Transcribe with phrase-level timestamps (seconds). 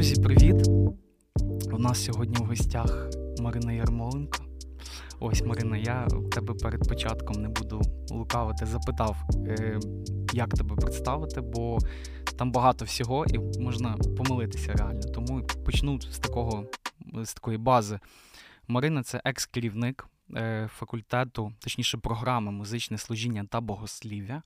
[0.00, 0.68] Друзі, привіт!
[1.72, 3.08] У нас сьогодні в гостях
[3.40, 4.44] Марина Ярмоленко.
[5.18, 9.16] Ось, Марина, я тебе перед початком не буду лукавити, запитав,
[9.46, 9.80] е,
[10.32, 11.78] як тебе представити, бо
[12.38, 15.00] там багато всього і можна помилитися реально.
[15.00, 16.64] Тому почну з такого,
[17.22, 18.00] з такої бази.
[18.68, 20.06] Марина це екс-керівник
[20.36, 24.42] е, факультету, точніше, програми музичне служіння та богослів'я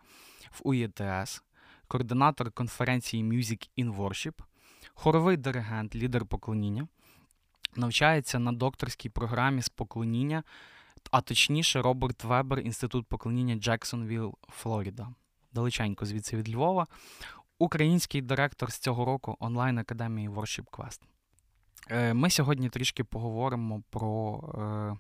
[0.50, 1.43] в УЄТС,
[1.89, 4.34] координатор конференції Music in Worship,
[4.95, 6.88] хоровий диригент, лідер поклоніння.
[7.77, 10.42] Навчається на докторській програмі з поклоніння,
[11.10, 15.09] а точніше, Роберт Вебер, інститут поклоніння Джексонвіл, Флоріда.
[15.52, 16.86] Далеченько звідси від Львова.
[17.59, 21.00] Український директор з цього року онлайн академії Worship Quest.
[21.91, 24.98] Е, ми сьогодні трішки поговоримо про е,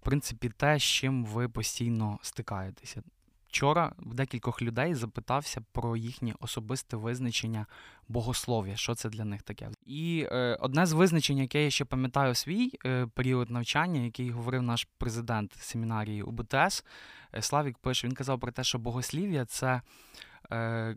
[0.00, 3.02] в принципі, те, з чим ви постійно стикаєтеся.
[3.50, 7.66] Вчора в декількох людей запитався про їхнє особисте визначення
[8.08, 9.70] богослов'я, що це для них таке.
[9.86, 14.62] І е, одне з визначень, яке я ще пам'ятаю свій е, період навчання, який говорив
[14.62, 16.84] наш президент семінарії УБТС,
[17.34, 19.80] е, Славік пише, він казав про те, що богослів'я це
[20.52, 20.96] е,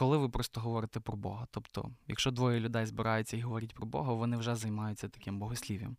[0.00, 1.46] коли ви просто говорите про Бога.
[1.50, 5.96] Тобто, якщо двоє людей збираються і говорять про Бога, вони вже займаються таким богослів'ям.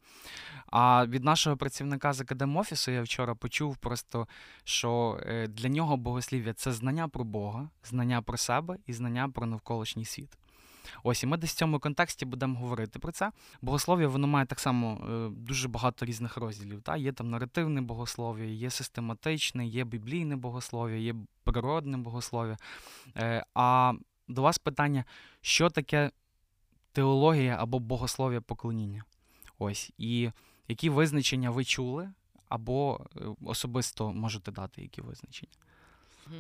[0.66, 4.28] А від нашого працівника з академофісу я вчора почув просто,
[4.64, 9.46] що е, для нього богослів'я це знання про Бога, знання про себе і знання про
[9.46, 10.38] навколишній світ.
[11.04, 13.32] Ось і ми десь в цьому контексті будемо говорити про це.
[13.62, 16.82] Богослов'я воно має так само е, дуже багато різних розділів.
[16.82, 16.98] Та?
[16.98, 22.58] Є там наративне богослов'я, є систематичне, є біблійне богослов'я, є природне богослов'я.
[23.18, 23.94] Е, а
[24.28, 25.06] до вас питання,
[25.42, 26.12] що таке
[26.92, 29.04] теологія або богослов'я поклоніння?
[29.60, 29.92] Ось.
[29.98, 30.32] І
[30.68, 32.12] які визначення ви чули,
[32.50, 35.52] або е, особисто можете дати які визначення?
[36.24, 36.34] Так,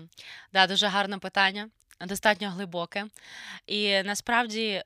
[0.53, 1.69] да, дуже гарне питання
[2.05, 3.05] достатньо глибоке.
[3.67, 4.83] І насправді.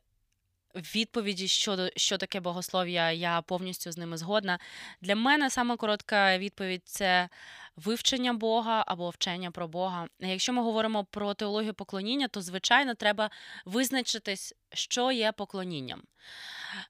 [0.95, 4.59] Відповіді щодо що таке богослов'я, я повністю з ними згодна.
[5.01, 7.29] Для мене саме коротка відповідь це
[7.75, 10.07] вивчення Бога або вчення про Бога.
[10.19, 13.29] Якщо ми говоримо про теологію поклоніння, то звичайно треба
[13.65, 16.03] визначитись, що є поклонінням.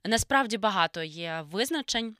[0.05, 2.15] Насправді багато є визначень.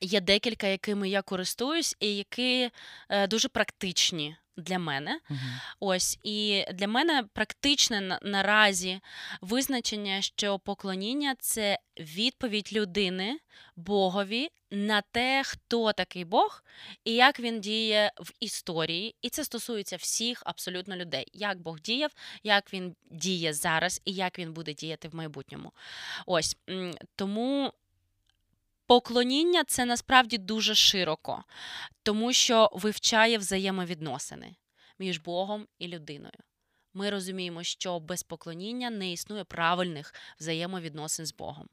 [0.00, 2.70] Є декілька, якими я користуюсь, і які
[3.08, 5.20] е, дуже практичні для мене.
[5.30, 5.38] Угу.
[5.80, 9.00] Ось і для мене практичне на, наразі
[9.40, 13.38] визначення, що поклоніння це відповідь людини
[13.76, 16.64] Богові на те, хто такий Бог
[17.04, 19.14] і як він діє в історії.
[19.22, 21.26] І це стосується всіх абсолютно людей.
[21.32, 22.10] Як Бог діяв,
[22.42, 25.72] як він діє зараз і як він буде діяти в майбутньому.
[26.26, 26.56] Ось
[27.16, 27.72] тому.
[28.90, 31.44] Поклоніння це насправді дуже широко,
[32.02, 34.56] тому що вивчає взаємовідносини
[34.98, 36.38] між Богом і людиною.
[36.94, 41.68] Ми розуміємо, що без поклоніння не існує правильних взаємовідносин з Богом.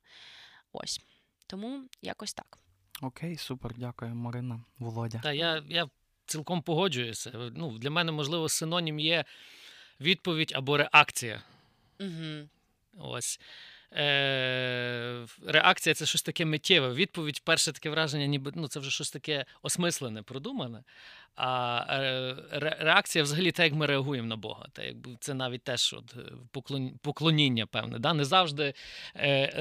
[0.72, 1.02] Ось
[1.48, 2.60] тому якось так.
[3.02, 5.20] Окей, супер, дякую, Марина, Володя.
[5.24, 5.90] Так, я я
[6.26, 7.52] цілком погоджуюся.
[7.56, 9.26] Ну, Для мене, можливо, синонім є
[10.00, 11.42] відповідь або реакція.
[12.00, 12.50] Угу.
[12.98, 13.40] Ось
[13.94, 16.94] е, реакція це щось таке миттєве.
[16.94, 20.84] Відповідь, перше таке враження, ніби ну, це вже щось таке осмислене, продумане.
[21.36, 22.36] А е,
[22.80, 24.66] реакція взагалі те, як ми реагуємо на Бога.
[24.74, 28.00] Та якби це навіть теж от е, поклоніння, певне.
[28.00, 28.14] Да?
[28.14, 28.74] Не завжди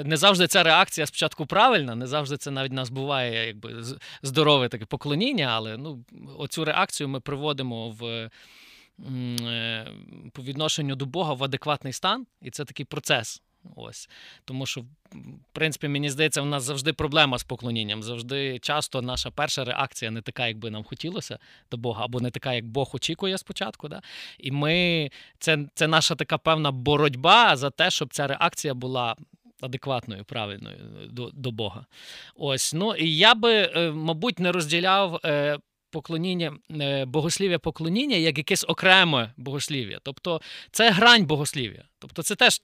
[0.05, 3.83] не завжди ця реакція спочатку правильна, не завжди це навіть нас буває якби
[4.23, 6.05] здорове таке поклоніння, але ну,
[6.39, 8.31] оцю реакцію ми приводимо в.
[10.33, 13.43] По відношенню до Бога в адекватний стан, і це такий процес.
[13.77, 14.09] Ось
[14.45, 18.03] тому, що в принципі мені здається, у нас завжди проблема з поклонінням.
[18.03, 21.39] Завжди часто наша перша реакція не така, як би нам хотілося
[21.71, 23.89] до Бога, або не така, як Бог очікує спочатку.
[23.89, 24.03] Да?
[24.39, 29.17] І ми це, це наша така певна боротьба за те, щоб ця реакція була.
[29.61, 30.77] Адекватною, правильною
[31.11, 31.87] до до Бога.
[32.35, 35.59] Ось, ну і я би, е, мабуть, не розділяв е,
[35.97, 39.99] поклоніння, е, богослів'я поклоніння як якесь окреме богослів'я.
[40.03, 40.41] Тобто
[40.71, 41.85] це грань богослів'я.
[41.99, 42.63] Тобто це теж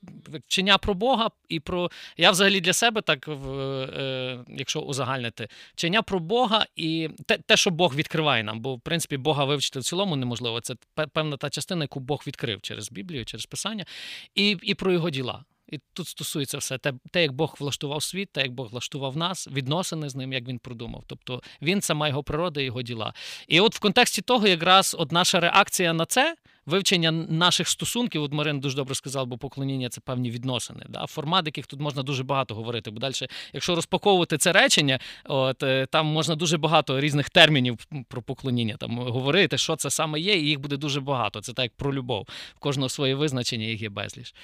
[0.49, 1.91] вчення про Бога і про.
[2.17, 7.71] Я взагалі для себе, так, е, якщо узагальнити, вчення про Бога і те, те, що
[7.71, 8.61] Бог відкриває нам.
[8.61, 10.61] Бо, в принципі, Бога вивчити в цілому неможливо.
[10.61, 10.75] Це
[11.13, 13.85] певна та частина, яку Бог відкрив через Біблію, через Писання,
[14.35, 15.45] і, і про його діла.
[15.73, 19.49] І тут стосується все те, те, як Бог влаштував світ, те, як Бог влаштував нас,
[19.49, 21.05] відносини з ним, як він продумав.
[21.07, 23.15] Тобто він сама його природа, його діла.
[23.49, 26.37] І от в контексті того, якраз от наша реакція на це
[26.67, 28.23] вивчення наших стосунків.
[28.23, 30.87] От Марин дуже добре сказав, бо поклоніння це певні відносини.
[30.89, 31.07] Да?
[31.07, 32.91] Формат, яких тут можна дуже багато говорити.
[32.91, 33.15] Бо далі,
[33.53, 37.79] якщо розпаковувати це речення, от е, там можна дуже багато різних термінів
[38.09, 41.41] про поклоніння там говорити, що це саме є, і їх буде дуже багато.
[41.41, 42.27] Це так як про любов.
[42.57, 44.35] В кожного своє визначення їх є безліч.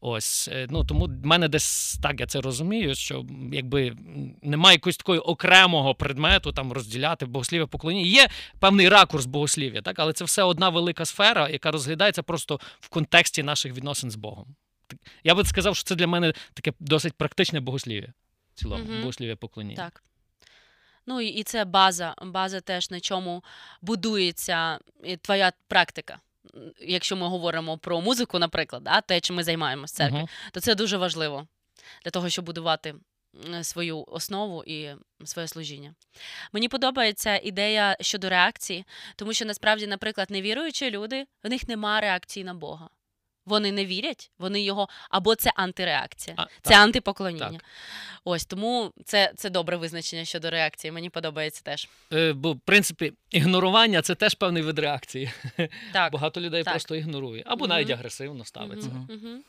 [0.00, 3.96] Ось е, ну тому в мене десь так я це розумію, що якби
[4.42, 8.06] немає якогось такого окремого предмету там розділяти богослів'я поклоніння.
[8.06, 8.28] Є
[8.58, 13.42] певний ракурс богослів'я, так але це все одна велика сфера, яка розглядається просто в контексті
[13.42, 14.46] наших відносин з Богом.
[15.24, 18.12] Я би сказав, що це для мене таке досить практичне богослів'я.
[18.54, 19.00] В цілому, Мгм.
[19.00, 19.76] богослів'я поклоніння.
[19.76, 20.02] Так.
[21.06, 23.44] Ну і це база, база теж на чому
[23.82, 24.78] будується
[25.22, 26.18] твоя практика.
[26.80, 30.28] Якщо ми говоримо про музику, наприклад, да, те, чим ми займаємося в церкві, Мгм.
[30.52, 31.46] то це дуже важливо
[32.04, 32.94] для того, щоб будувати
[33.62, 34.90] свою основу і
[35.24, 35.94] своє служіння.
[36.52, 38.84] Мені подобається ідея щодо реакції,
[39.16, 42.88] тому що насправді, наприклад, невіруючі люди, в них нема реакції на Бога.
[43.46, 46.78] Вони не вірять, вони його або це антиреакція, А, це так.
[46.78, 47.50] антипоклоніння.
[47.50, 47.64] так.
[48.24, 50.90] Ось тому це, це добре визначення щодо реакції.
[50.92, 51.88] Мені подобається теж.
[52.12, 55.30] Е, Бо, в принципі, ігнорування це теж певний вид реакції.
[55.92, 56.12] Так.
[56.12, 56.72] Багато людей так.
[56.72, 57.68] просто ігнорує, або Мгм.
[57.68, 58.88] навіть агресивно ставиться.
[58.88, 59.42] Мгм, Мгм.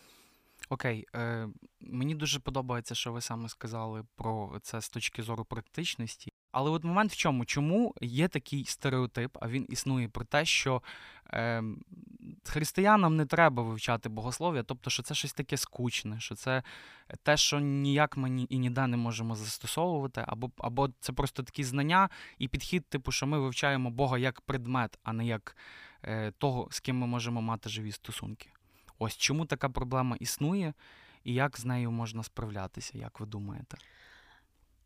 [0.72, 1.48] Окей, е,
[1.82, 6.34] мені дуже подобається, що ви саме сказали про це з точки зору практичності.
[6.52, 7.46] Але от момент в чому?
[7.46, 10.82] Чому є такий стереотип, а він існує про те, що
[11.34, 11.64] е,
[12.44, 16.64] християнам не треба вивчати богослов'я, тобто, що це щось таке скучне, що це
[17.24, 21.64] те, що ніяк ми ні, і ніде не можемо застосовувати, або, або це просто такі
[21.64, 25.56] знання і підхід, типу, що ми вивчаємо Бога як предмет, а не як
[26.04, 28.50] е, того, з ким ми можемо мати живі стосунки.
[29.00, 30.74] Ось чому така проблема існує,
[31.24, 33.78] і як з нею можна справлятися, як ви думаєте?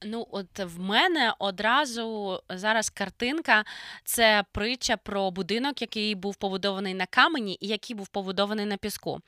[0.06, 3.66] Ну, от в мене одразу зараз картинка
[4.04, 9.20] це притча про будинок, який був побудований на камені і який був побудований на піску.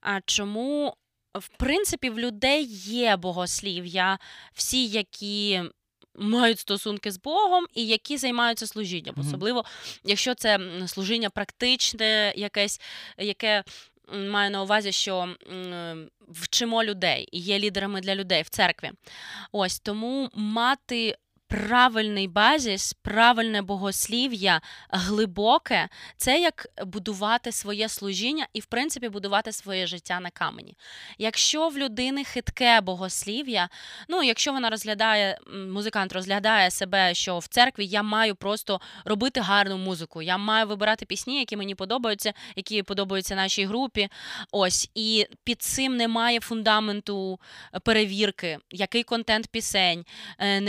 [0.00, 0.96] А чому,
[1.34, 4.18] в принципі, в людей є богослів'я,
[4.52, 5.62] всі, які.
[6.18, 9.64] Мають стосунки з Богом і які займаються служінням, особливо
[10.04, 12.80] якщо це служіння практичне, якесь,
[13.18, 13.64] яке
[14.12, 15.34] маю на увазі, що
[16.28, 18.90] вчимо людей і є лідерами для людей в церкві.
[19.52, 21.16] Ось тому мати
[21.48, 24.60] правильний базіс, правильне богослів'я,
[24.90, 30.76] глибоке це як будувати своє служіння і, в принципі, будувати своє життя на камені.
[31.18, 33.68] Якщо в людини хитке богослів'я,
[34.08, 35.38] ну якщо вона розглядає,
[35.68, 41.06] музикант розглядає себе, що в церкві я маю просто робити гарну музику, я маю вибирати
[41.06, 44.08] пісні, які мені подобаються, які подобаються нашій групі.
[44.52, 47.40] Ось і під цим немає фундаменту
[47.84, 50.04] перевірки, який контент пісень,
[50.38, 50.60] е,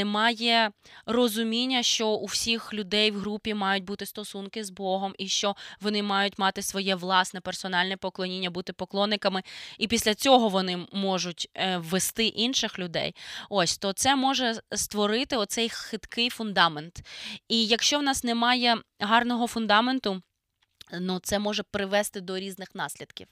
[1.05, 6.03] розуміння, що у всіх людей в групі мають бути стосунки з Богом, і що вони
[6.03, 9.43] мають мати своє власне персональне поклоніння, бути поклонниками,
[9.77, 13.15] і після цього вони можуть е, ввести інших людей.
[13.49, 17.01] Ось то це може створити оцей хиткий фундамент.
[17.47, 20.21] І якщо в нас немає гарного фундаменту.
[20.91, 23.27] Ну, це може привести до різних наслідків.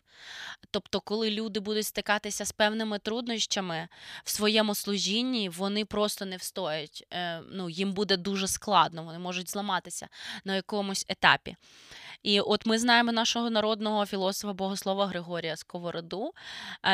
[0.71, 3.87] Тобто, коли люди будуть стикатися з певними труднощами
[4.23, 7.07] в своєму служінні, вони просто не встоять.
[7.13, 10.07] Е, ну, їм буде дуже складно, вони можуть зламатися
[10.45, 11.55] на якомусь етапі.
[12.25, 16.31] І от ми знаємо нашого народного філософа богослова Григорія Сковороду.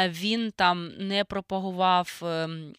[0.07, 2.73] Він там не пропагував ем,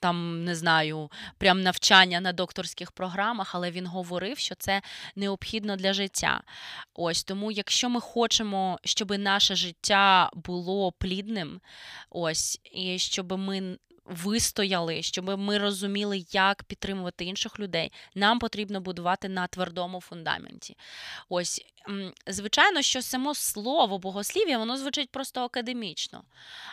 [0.00, 4.82] там, не знаю, прям навчання на докторських програмах, але він говорив, що це
[5.16, 6.40] необхідно для життя.
[6.94, 11.60] Ось тому, якщо ми хочемо, щоб наше життя було плідним,
[12.10, 13.78] ось, і щоб ми
[14.10, 20.76] вистояли, щоб ми розуміли, як підтримувати інших людей, нам потрібно будувати на твердому фундаменті.
[21.28, 21.64] Ось,
[22.26, 26.24] звичайно, що само слово богослів'я, воно звучить просто академічно,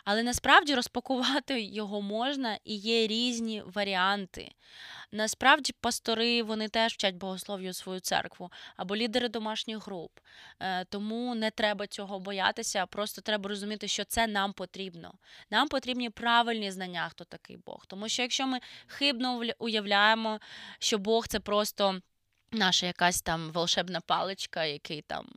[0.06, 4.52] але насправді розпакувати його можна і є різні варіанти.
[5.12, 10.12] Насправді, пастори вони теж вчать богослов'ю свою церкву або лідери домашніх груп.
[10.60, 15.14] Е, Тому не треба цього боятися, просто треба розуміти, що це нам потрібно.
[15.50, 17.86] Нам потрібні правильні знання, хто такий Бог.
[17.86, 20.40] Тому що якщо ми хибно уявляємо,
[20.80, 22.02] що Бог це просто
[22.52, 25.28] наша якась там волшебна паличка, який там.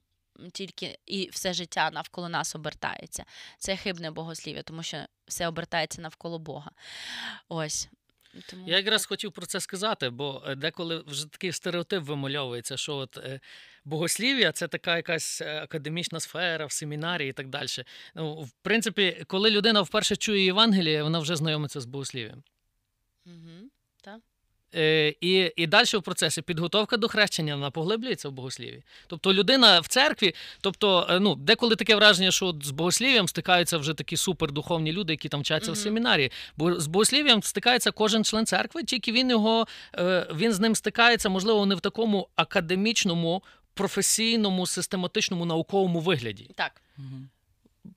[0.53, 3.25] Тільки і все життя навколо нас обертається.
[3.59, 6.71] Це хибне богослів'я, тому що все обертається навколо Бога.
[7.49, 7.89] Ось.
[8.47, 12.97] Тому Я якраз хотів про це сказати, бо е, деколи вже такий стереотип вимальовується, що
[12.97, 13.41] от е,
[13.85, 17.67] богослів'я це така якась е, академічна сфера в семінарі і так далі.
[18.15, 22.43] Ну, в принципі, коли людина вперше чує Євангеліє, вона вже знайомиться з богослів'ям.
[23.25, 23.71] Мгм.
[24.01, 24.21] Так.
[24.75, 28.83] Е, І і далі в процесі підготовка до хрещення вона поглиблюється в богосліві.
[29.07, 33.95] Тобто людина в церкві, тобто, е, ну, деколи таке враження, що з богослів'ям стикаються вже
[33.95, 35.81] такі супердуховні люди, які там вчаться Мгм.
[35.81, 36.33] в семінарі.
[36.57, 41.29] Бо з богослів'ям стикається кожен член церкви, тільки він його е, він з ним стикається,
[41.29, 43.43] можливо, не в такому академічному,
[43.75, 46.51] професійному, систематичному науковому вигляді.
[46.55, 46.83] Так.
[46.97, 47.29] Мгм.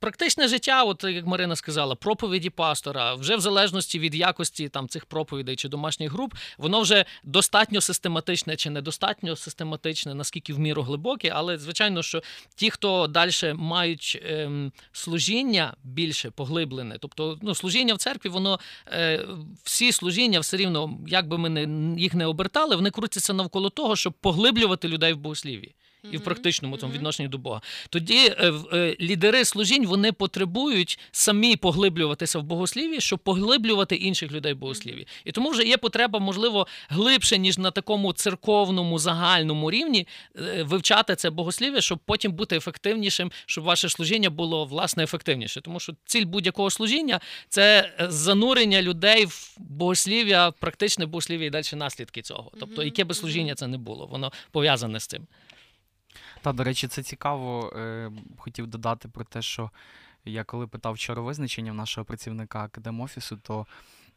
[0.03, 5.05] Практичне життя, от як Марина сказала, проповіді пастора, вже в залежності від якості там цих
[5.05, 11.31] проповідей чи домашніх груп, воно вже достатньо систематичне чи недостатньо систематичне, наскільки в міру глибоке.
[11.35, 12.23] Але звичайно, що
[12.55, 19.25] ті, хто далі мають ем, служіння більше поглиблене, тобто ну, служіння в церкві, воно е,
[19.63, 23.95] всі служіння все рівно, як би ми не, їх не обертали, вони крутяться навколо того,
[23.95, 25.75] щоб поглиблювати людей в богослів'ї
[26.11, 27.61] і в практичному тому відношенні до Бога.
[27.89, 34.53] Тоді е, е, лідери служінь вони потребують самі поглиблюватися в богослів'ї, щоб поглиблювати інших людей
[34.53, 35.07] в богослів'ї.
[35.25, 41.15] І тому вже є потреба, можливо, глибше, ніж на такому церковному загальному рівні е, вивчати
[41.15, 45.61] це богослів'я, щоб потім бути ефективнішим, щоб ваше служіння було власне ефективніше.
[45.61, 47.19] Тому що ціль будь-якого служіння
[47.49, 52.51] це занурення людей в богослів'я, практичне богослів'я і далі наслідки цього.
[52.59, 55.27] Тобто, яке би служіння це не було, воно пов'язане з цим.
[56.41, 57.73] Та, до речі, це цікаво.
[57.75, 59.71] Е, хотів додати про те, що
[60.25, 63.67] я коли питав вчора визначення в нашого працівника академофісу, то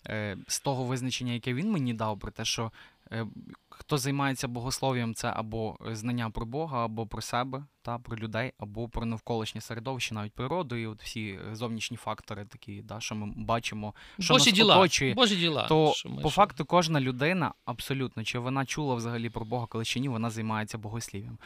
[0.08, 2.72] е, з того визначення, яке він мені дав, про те, що
[3.12, 3.26] е,
[3.68, 8.88] хто займається богослов'ям, це або знання про Бога, або про себе, та, про людей, або
[8.88, 13.94] про навколишнє середовище, навіть природу, і от всі зовнішні фактори, такі, да, що ми бачимо,
[14.18, 14.76] що Божі нас діла.
[14.76, 15.14] оточує.
[15.14, 15.66] Божі діла.
[15.66, 19.66] То що ми- по що- факту кожна людина, абсолютно, чи вона чула взагалі про Бога,
[19.66, 21.38] коли чи ні, вона займається богослів'ям.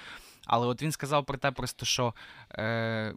[0.52, 2.14] Але от він сказав про те, просто що
[2.52, 3.14] е,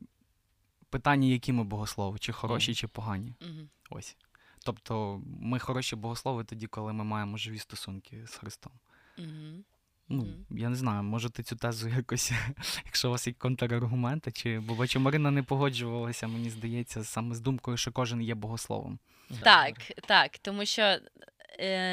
[0.89, 2.75] питання, які ми богослови, чи хороші, Мгм.
[2.75, 3.35] чи погані.
[3.41, 3.69] Мгм.
[3.89, 4.17] Ось.
[4.65, 8.73] Тобто ми хороші богослови тоді, коли ми маємо живі стосунки з Христом.
[9.17, 9.63] Мгм.
[10.09, 10.45] Ну, Мгм.
[10.59, 12.31] я не знаю, можете цю тезу якось,
[12.85, 17.39] якщо у вас є контраргументи, чи бо бачу, Марина не погоджувалася, мені здається, саме з
[17.39, 18.99] думкою, що кожен є богословом.
[19.43, 19.75] Так,
[20.07, 20.97] так, тому що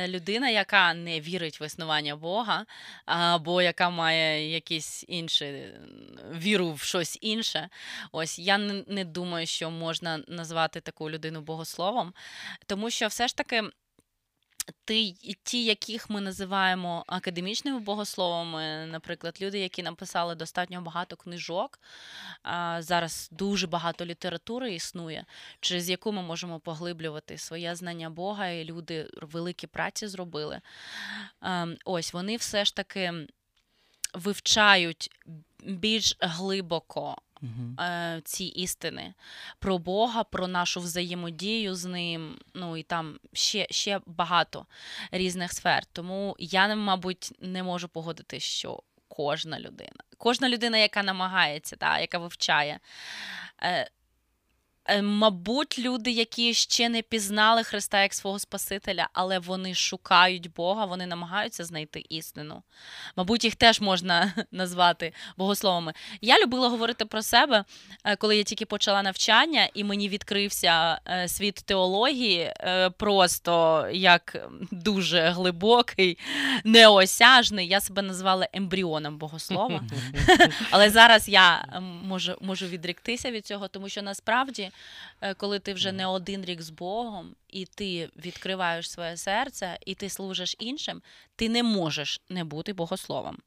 [0.08, 2.66] людина, яка не вірить в існування Бога,
[3.04, 5.80] або яка має якісь інші е,
[6.34, 7.68] віру в щось інше,
[8.12, 12.14] ось я не думаю, що можна назвати таку людину богословом,
[12.66, 13.62] тому що все ж таки.
[15.42, 21.80] Ті, яких ми називаємо академічними богословами, наприклад, люди, які написали достатньо багато книжок,
[22.78, 25.24] зараз дуже багато літератури існує,
[25.60, 30.60] через яку ми можемо поглиблювати своє знання Бога, і люди великі праці зробили.
[31.42, 33.26] Ем, Ось вони все ж таки
[34.14, 35.10] вивчають
[35.64, 37.76] більш глибоко Угу.
[38.24, 39.14] ці істини
[39.58, 42.38] про Бога, про нашу взаємодію з ним.
[42.54, 44.66] Ну і там ще, ще багато
[45.12, 45.84] різних сфер.
[45.92, 52.18] Тому я, мабуть, не можу погодити, що кожна людина, кожна людина, яка намагається, та, яка
[52.18, 52.80] вивчає.
[53.62, 53.90] Е,
[55.02, 61.06] Мабуть, люди, які ще не пізнали Христа як свого Спасителя, але вони шукають Бога, вони
[61.06, 62.62] намагаються знайти істину.
[63.16, 65.92] Мабуть, їх теж можна назвати богословами.
[66.20, 67.64] Я любила говорити про себе,
[68.04, 74.48] е, коли я тільки почала навчання, і мені відкрився е, світ теології е, просто як
[74.70, 76.18] дуже глибокий,
[76.64, 77.68] неосяжний.
[77.68, 79.82] Я себе назвала ембріоном богослова.
[80.70, 81.64] Але зараз я
[82.04, 84.70] можу, можу відріктися від цього, тому що насправді, е,
[85.36, 90.08] коли ти вже не один рік з Богом, і ти відкриваєш своє серце, і ти
[90.08, 91.02] служиш іншим,
[91.36, 93.38] ти не можеш не бути богословом.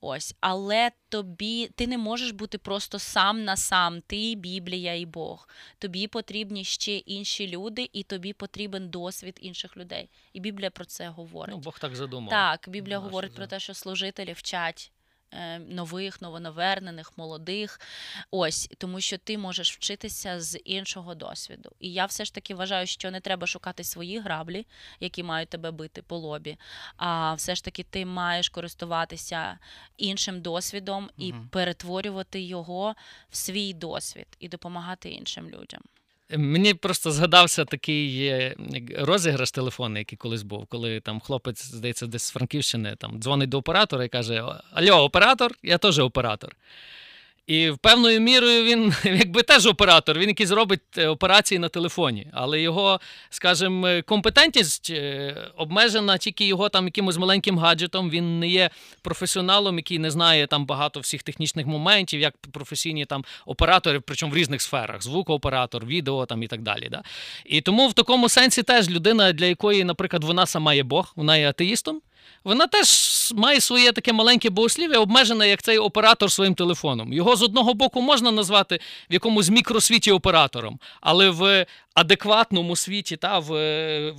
[0.00, 4.00] Ось, але тобі ти не можеш бути просто сам на сам.
[4.00, 5.48] Ти Біблія і Бог.
[5.78, 10.10] Тобі потрібні ще інші люди, і тобі потрібен досвід інших людей.
[10.32, 11.54] І Біблія про це говорить.
[11.54, 12.30] Ну, Бог так задумав.
[12.30, 14.99] Так, Біблія Наше говорить за- про те, що служителі вчать е,
[15.68, 17.80] нових, новонавернених, молодих.
[18.30, 21.70] Ось, тому що ти можеш вчитися з іншого досвіду.
[21.80, 24.66] І я все ж таки вважаю, що не треба шукати свої граблі,
[25.00, 26.56] які мають тебе бити по лобі.
[26.96, 29.58] А все ж таки ти маєш користуватися
[29.96, 31.48] іншим досвідом і Мгм.
[31.48, 32.94] перетворювати його
[33.30, 35.80] в свій досвід і допомагати іншим людям.
[36.36, 38.54] Мені просто згадався такий е,
[38.98, 43.58] розіграш телефонний, який колись був, коли там хлопець, здається, десь з Франківщини там дзвонить до
[43.58, 46.56] оператора і каже: Альо, оператор, я теж оператор.
[47.46, 52.60] І певною мірою він якби теж оператор, він якийсь робить е, операції на телефоні, але
[52.60, 58.10] його, скажімо, е, компетентність е, обмежена тільки його там якимось маленьким гаджетом.
[58.10, 58.70] Він не є
[59.02, 64.36] професіоналом, який не знає там багато всіх технічних моментів, як професійні там оператори, причому в
[64.36, 66.88] різних сферах: звукооператор, відео там і так далі.
[66.90, 67.02] Да?
[67.44, 71.36] І тому в такому сенсі теж людина, для якої, наприклад, вона сама є Бог, вона
[71.36, 72.00] є атеїстом.
[72.44, 72.88] Вона теж
[73.34, 77.12] має своє таке маленьке богослів'я, обмежене як цей оператор своїм телефоном.
[77.12, 78.80] Його з одного боку можна назвати
[79.10, 83.50] в якомусь мікросвіті оператором, але в адекватному світі, та в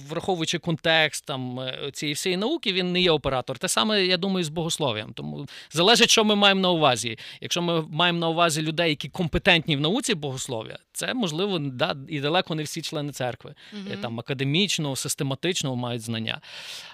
[0.09, 3.57] враховуючи контекст там е, цієї всієї науки, він не є оператор.
[3.57, 5.13] Те саме, я думаю, з богослов'ям.
[5.13, 7.17] Тому залежить, що ми маємо на увазі.
[7.41, 12.19] Якщо ми маємо на увазі людей, які компетентні в науці богослов'я, це можливо да, і
[12.19, 16.41] далеко не всі члени церкви, mm там академічного, систематичного мають знання.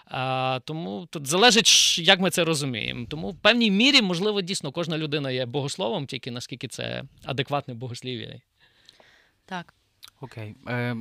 [0.05, 3.05] А, Тому тут залежить, як ми це розуміємо.
[3.09, 8.41] Тому в певній мірі, можливо, дійсно кожна людина є богословом, тільки наскільки це адекватне богослів'я.
[9.45, 9.73] Так.
[10.21, 10.55] Окей.
[10.67, 10.95] Е,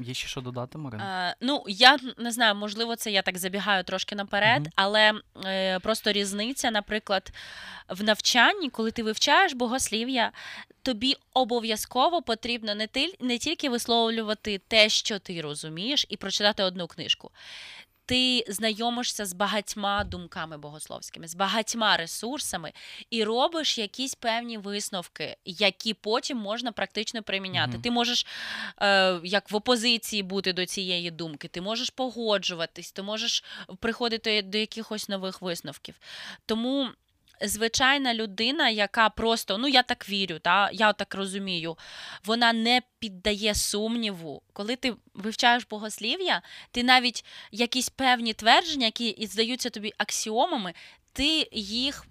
[0.00, 1.28] Є ще що додати, Марина?
[1.28, 4.70] Е, ну, я не знаю, можливо, це я так забігаю трошки наперед, угу.
[4.74, 5.12] але
[5.44, 7.32] е, просто різниця, наприклад,
[7.88, 10.32] в навчанні, коли ти вивчаєш богослів'я,
[10.82, 16.86] тобі обов'язково потрібно не, ти, не тільки висловлювати те, що ти розумієш, і прочитати одну
[16.86, 17.30] книжку
[18.08, 22.72] ти знайомишся з багатьма думками богословськими, з багатьма ресурсами
[23.10, 27.76] і робиш якісь певні висновки, які потім можна практично приміняти.
[27.76, 28.26] mm Ти можеш
[28.82, 33.44] е, як в опозиції бути до цієї думки, ти можеш погоджуватись, ти можеш
[33.80, 35.94] приходити до якихось нових висновків.
[36.46, 36.88] Тому
[37.42, 41.76] звичайна людина, яка просто, ну я так вірю, та, я так розумію,
[42.24, 44.42] вона не піддає сумніву.
[44.52, 50.74] Коли ти вивчаєш богослів'я, ти навіть якісь певні твердження, які здаються тобі аксіомами,
[51.18, 52.06] ти їх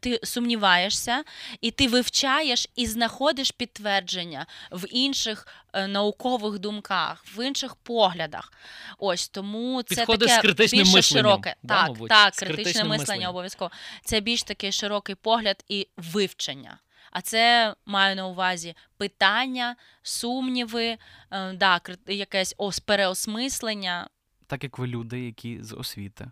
[0.00, 1.24] ти сумніваєшся,
[1.60, 8.52] і ти вивчаєш і знаходиш підтвердження в інших е, наукових думках, в інших поглядах.
[8.98, 11.56] Ось тому це Підходиш таке з критичним більше мисленням, широке.
[11.62, 12.08] да, так, мабуть?
[12.08, 13.70] так, критичне мислення обов'язково.
[14.04, 16.78] Це більш такий широкий погляд і вивчення.
[17.12, 20.98] А це маю на увазі питання, сумніви,
[21.30, 24.08] е, да, якесь ос- переосмислення.
[24.46, 26.30] Так як ви люди, які з освіти.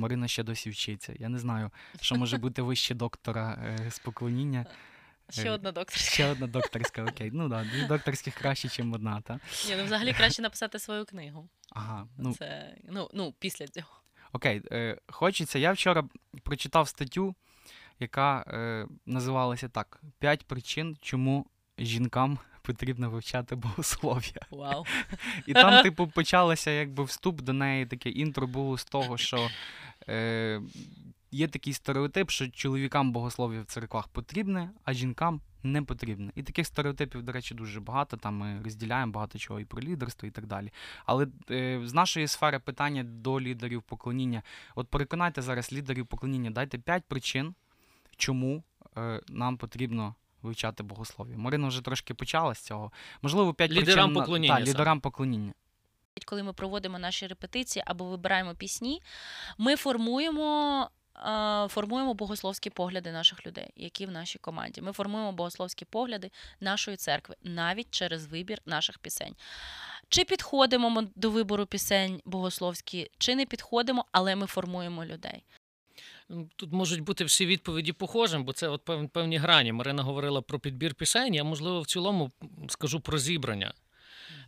[0.00, 1.14] Марина ще досі вчиться.
[1.18, 4.66] Я не знаю, що може бути вище доктора е, з поклоніння.
[5.30, 6.10] Ще Е, одна докторська.
[6.10, 7.30] Ще одна докторська, окей.
[7.32, 9.40] Ну так, да, дві докторських краще, ніж одна, так?
[9.68, 11.48] Ні, ну взагалі краще написати свою книгу.
[11.70, 12.08] Ага.
[12.18, 13.88] Ну, Це, ну, ну після цього.
[14.32, 15.58] Окей, е, хочеться.
[15.58, 16.04] Я вчора
[16.42, 17.34] прочитав статтю,
[18.00, 21.46] яка е, називалася так: П'ять причин, чому
[21.78, 24.40] жінкам потрібно вивчати богослов'я.
[24.50, 24.84] Вау.
[25.46, 29.48] І там, типу, почалося якби вступ до неї, таке інтро було з того, що
[30.08, 30.60] е,
[31.30, 36.32] є такий стереотип, що чоловікам богослов'я в церквах потрібне, а жінкам не потрібне.
[36.34, 38.16] І таких стереотипів, до речі, дуже багато.
[38.16, 40.72] Там ми розділяємо багато чого і про лідерство, і так далі.
[41.06, 44.42] Але е, з нашої сфери питання до лідерів поклоніння:
[44.74, 47.54] от переконайте зараз лідерів поклоніння, дайте п'ять причин,
[48.16, 48.62] чому
[48.96, 51.36] е, нам потрібно вивчати богослов'я.
[51.36, 52.92] Марина вже трошки почала з цього.
[53.22, 54.56] Можливо, п'ять лідерам причин поклоніння.
[54.56, 55.52] та, лідерам поклоніння.
[56.26, 59.02] Коли ми проводимо наші репетиції або вибираємо пісні,
[59.58, 60.90] ми формуємо.
[61.68, 64.80] Формуємо богословські погляди наших людей, які в нашій команді.
[64.80, 69.34] Ми формуємо богословські погляди нашої церкви навіть через вибір наших пісень.
[70.08, 75.42] Чи підходимо ми до вибору пісень богословські, чи не підходимо, але ми формуємо людей.
[76.56, 79.72] Тут можуть бути всі відповіді похожим, бо це от певні грані.
[79.72, 81.34] Марина говорила про підбір пісень.
[81.34, 82.30] Я можливо в цілому
[82.68, 83.74] скажу про зібрання.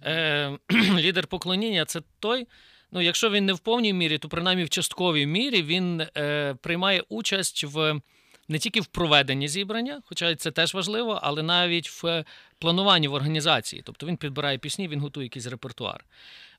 [0.05, 0.59] Е,
[0.99, 2.47] Лідер поклоніння це той.
[2.93, 7.03] Ну, якщо він не в повній мірі, то принаймні в частковій мірі він е, приймає
[7.09, 8.01] участь в
[8.49, 12.25] не тільки в проведенні зібрання, хоча це теж важливо, але навіть в
[12.59, 13.83] плануванні в організації.
[13.85, 16.05] Тобто він підбирає пісні, він готує якийсь репертуар.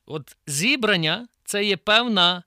[0.06, 2.42] От зібрання це є певна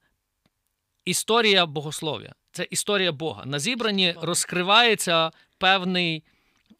[1.05, 3.43] історія богослов'я це історія Бога.
[3.45, 6.23] На зібранні розкривається певний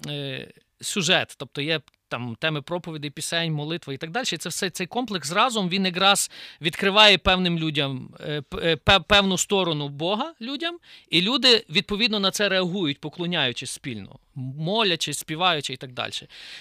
[0.08, 0.48] е,
[0.82, 4.26] сюжет, тобто є там теми проповідей, пісень, молитви і так далі.
[4.26, 8.76] Це все цей комплекс разом він якраз відкриває певним людям е, е,
[9.08, 10.78] певну сторону Бога людям,
[11.10, 16.12] і люди відповідно на це реагують, поклоняючись спільно, молячись, співаючи і так далі.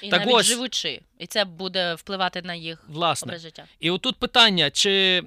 [0.02, 3.30] І так навіть ось, живучи, і це буде впливати на їх власне.
[3.30, 3.64] образ життя.
[3.80, 5.22] І отут питання, чи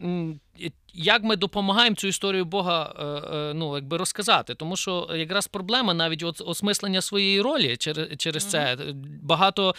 [0.94, 4.56] як ми допомагаємо цю історію Бога е, е, ну, якби розказати?
[4.56, 8.78] Тому що якраз проблема навіть от осмислення своєї ролі через через це
[9.22, 9.76] багато,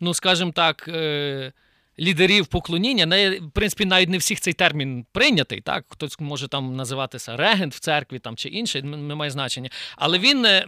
[0.00, 0.90] ну скажімо так.
[2.00, 3.06] Лідерів поклоніння.
[3.06, 5.60] Не, в принципі, навіть не всіх цей термін прийнятий.
[5.60, 9.70] Так, хтось може там називатися регент в церкві там чи інше, не має значення.
[9.96, 10.64] Але він е,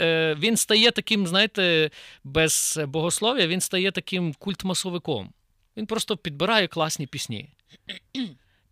[0.00, 1.90] е, він стає таким, знаєте,
[2.24, 5.32] без богослов'я, він стає таким культмасовиком.
[5.76, 7.50] Він просто підбирає класні пісні.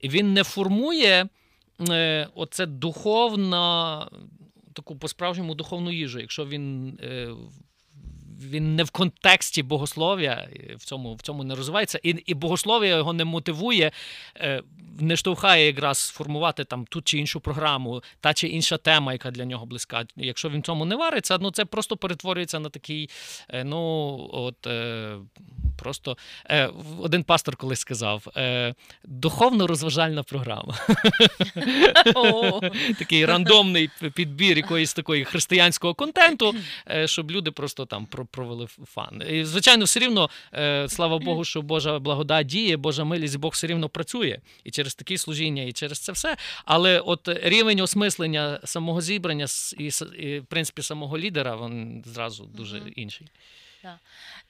[0.01, 1.29] І він не формує
[1.90, 4.09] е, оце духовна,
[4.73, 6.99] таку по-справжньому духовну їжу, якщо він
[8.51, 13.13] він не в контексті богослов'я, в цьому в цьому не розвивається, і і богослов'я його
[13.13, 13.93] не мотивує,
[14.37, 14.63] е,
[15.01, 19.45] не штовхає якраз сформувати там ту чи іншу програму, та чи інша тема, яка для
[19.45, 20.05] нього близька.
[20.17, 23.11] Якщо він в цьому не вариться, ну це просто перетворюється на такий,
[23.49, 23.81] е, ну
[24.33, 25.17] от е,
[25.79, 26.17] просто
[27.01, 28.27] один пастор колись сказав:
[29.05, 30.75] духовно-розважальна програма.
[32.99, 36.55] Такий рандомний підбір якоїсь такої християнського контенту,
[37.05, 39.23] щоб люди просто там провели фан.
[39.31, 43.66] І, Звичайно, все рівно, е, слава Богу, що Божа благода діє, Божа милість, Бог все
[43.66, 46.37] рівно працює і через такі служіння, і через це все.
[46.64, 49.47] Але от рівень осмислення самого зібрання
[49.79, 53.27] і, і в принципі, самого лідера, він зразу дуже інший.
[53.83, 53.99] Да.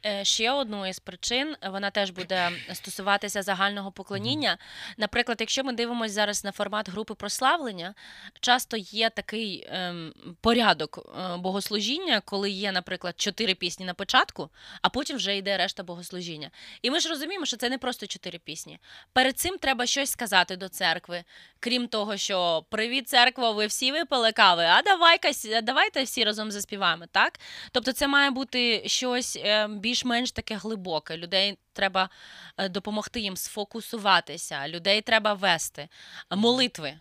[0.07, 4.59] Е, ще одну із причин вона теж буде стосуватися загального поклоніння.
[4.97, 7.95] Наприклад, якщо ми дивимося зараз на формат групи прославлення,
[8.41, 14.51] часто є такий ем, порядок е, богослужіння, коли є, наприклад, чотири пісні на початку,
[14.83, 16.51] а потім вже йде решта богослужіння.
[16.83, 18.79] І ми ж розуміємо, що це не просто чотири пісні.
[19.13, 21.25] Перед цим треба щось сказати до церкви,
[21.61, 25.31] крім того, що привіт, церква, ви всі випили кави, а давай-ка,
[25.63, 27.05] давайте всі разом заспіваємо.
[27.13, 27.41] так?
[27.73, 31.17] Тобто, це має бути щось ем, більш більш-менш таке глибоке.
[31.17, 32.11] Людей треба
[32.57, 35.89] е, допомогти їм сфокусуватися, людей треба вести.
[36.31, 36.95] Молитви.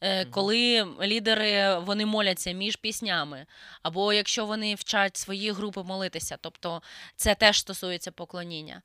[0.00, 3.46] Е, коли лідери вони моляться між піснями,
[3.82, 6.82] або якщо вони вчать свої групи молитися, тобто
[7.16, 8.82] це теж стосується поклоніння.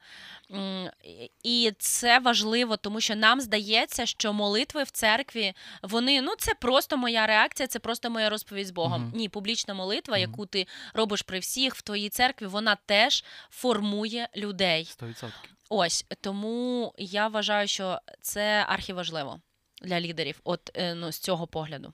[1.44, 6.98] І це важливо, тому що нам здається, що молитви в церкві вони ну це просто
[6.98, 9.12] моя реакція, це просто моя розповідь з Богом.
[9.16, 14.84] Ні, публічна молитва, яку ти робиш при всіх в твоїй церкві, вона теж формує людей.
[15.02, 15.30] 100%.
[15.70, 19.40] Ось тому я вважаю, що це архіважливо
[19.84, 21.94] для лідерів, от е, ну, з цього погляду.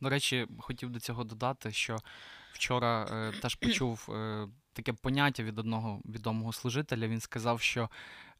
[0.00, 1.98] До речі, хотів до цього додати, що
[2.52, 7.08] вчора е, теж почув е, таке поняття від одного відомого служителя.
[7.08, 7.90] Він сказав, що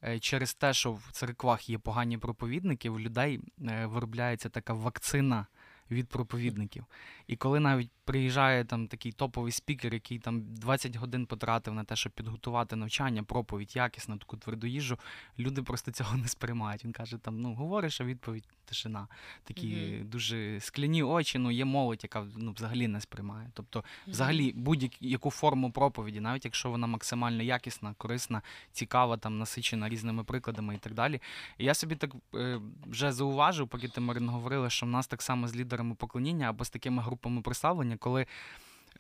[0.05, 5.47] е, через те, що в церквах є погані проповідники, у людей е, виробляється така вакцина
[5.91, 6.85] від проповідників.
[7.27, 11.97] І коли навіть приїжджає там такий топовий спікер, який там 20 годин потратив на те,
[11.97, 14.99] щоб підготувати навчання, проповідь, якісну, таку тверду їжу,
[15.39, 16.85] люди просто цього не сприймають.
[16.85, 19.09] Він каже, там, ну, говориш, а відповідь тишина.
[19.45, 20.05] Такі mm-hmm.
[20.05, 23.51] дуже скляні очі, ну є молодь, яка ну, взагалі не сприймає.
[23.55, 24.11] Тобто, mm-hmm.
[24.11, 30.75] взагалі, будь-яку форму проповіді, навіть якщо вона максимально якісна, корисна, цікава, там насичена різними прикладами
[30.75, 31.21] і так далі.
[31.59, 35.23] І я собі так е, вже зауважив, поки ти Марина говорила, що в нас так
[35.23, 38.27] само з лідерами поклоніння або з такими групами прославлення, коли.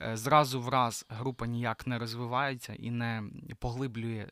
[0.01, 3.23] Е, зразу в раз група ніяк не розвивається і не
[3.59, 4.29] поглиблює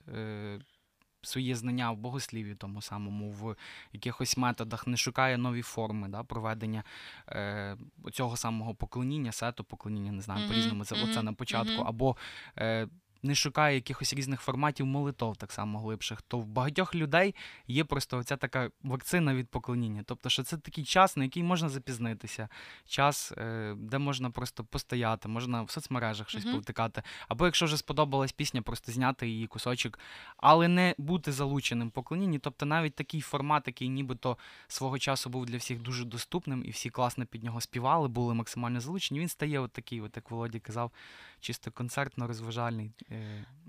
[1.25, 3.57] Своє свої знання в богосліві, тому самому, в
[3.93, 6.85] якихось методах, не шукає нові форми да, проведення
[7.29, 7.77] е,
[8.13, 10.49] цього самого поклоніння, сету поклоніння, не знаю, mm-hmm.
[10.49, 11.11] по-різному це mm-hmm.
[11.11, 11.89] оце на початку, mm-hmm.
[11.89, 12.17] або
[12.59, 12.89] е,
[13.23, 17.35] не шукає якихось різних форматів молитов, так само глибших, то в багатьох людей
[17.67, 20.03] є просто оця така вакцина від поклоніння.
[20.07, 22.49] Тобто, що це такий час, на який можна запізнитися,
[22.87, 26.53] час, е, де можна просто постояти, можна в соцмережах щось uh-huh.
[26.53, 27.03] повтикати.
[27.29, 29.99] Або якщо вже сподобалась пісня, просто зняти її кусочок,
[30.37, 32.39] але не бути залученим в поклонінні.
[32.39, 36.91] Тобто навіть такий формат, який нібито свого часу був для всіх дуже доступним, і всі
[36.91, 39.21] класно під нього співали, були максимально залучені.
[39.21, 40.91] Він стає от такий, от як Володя казав,
[41.41, 42.91] чисто концертно-розважальний.
[43.11, 43.12] Е,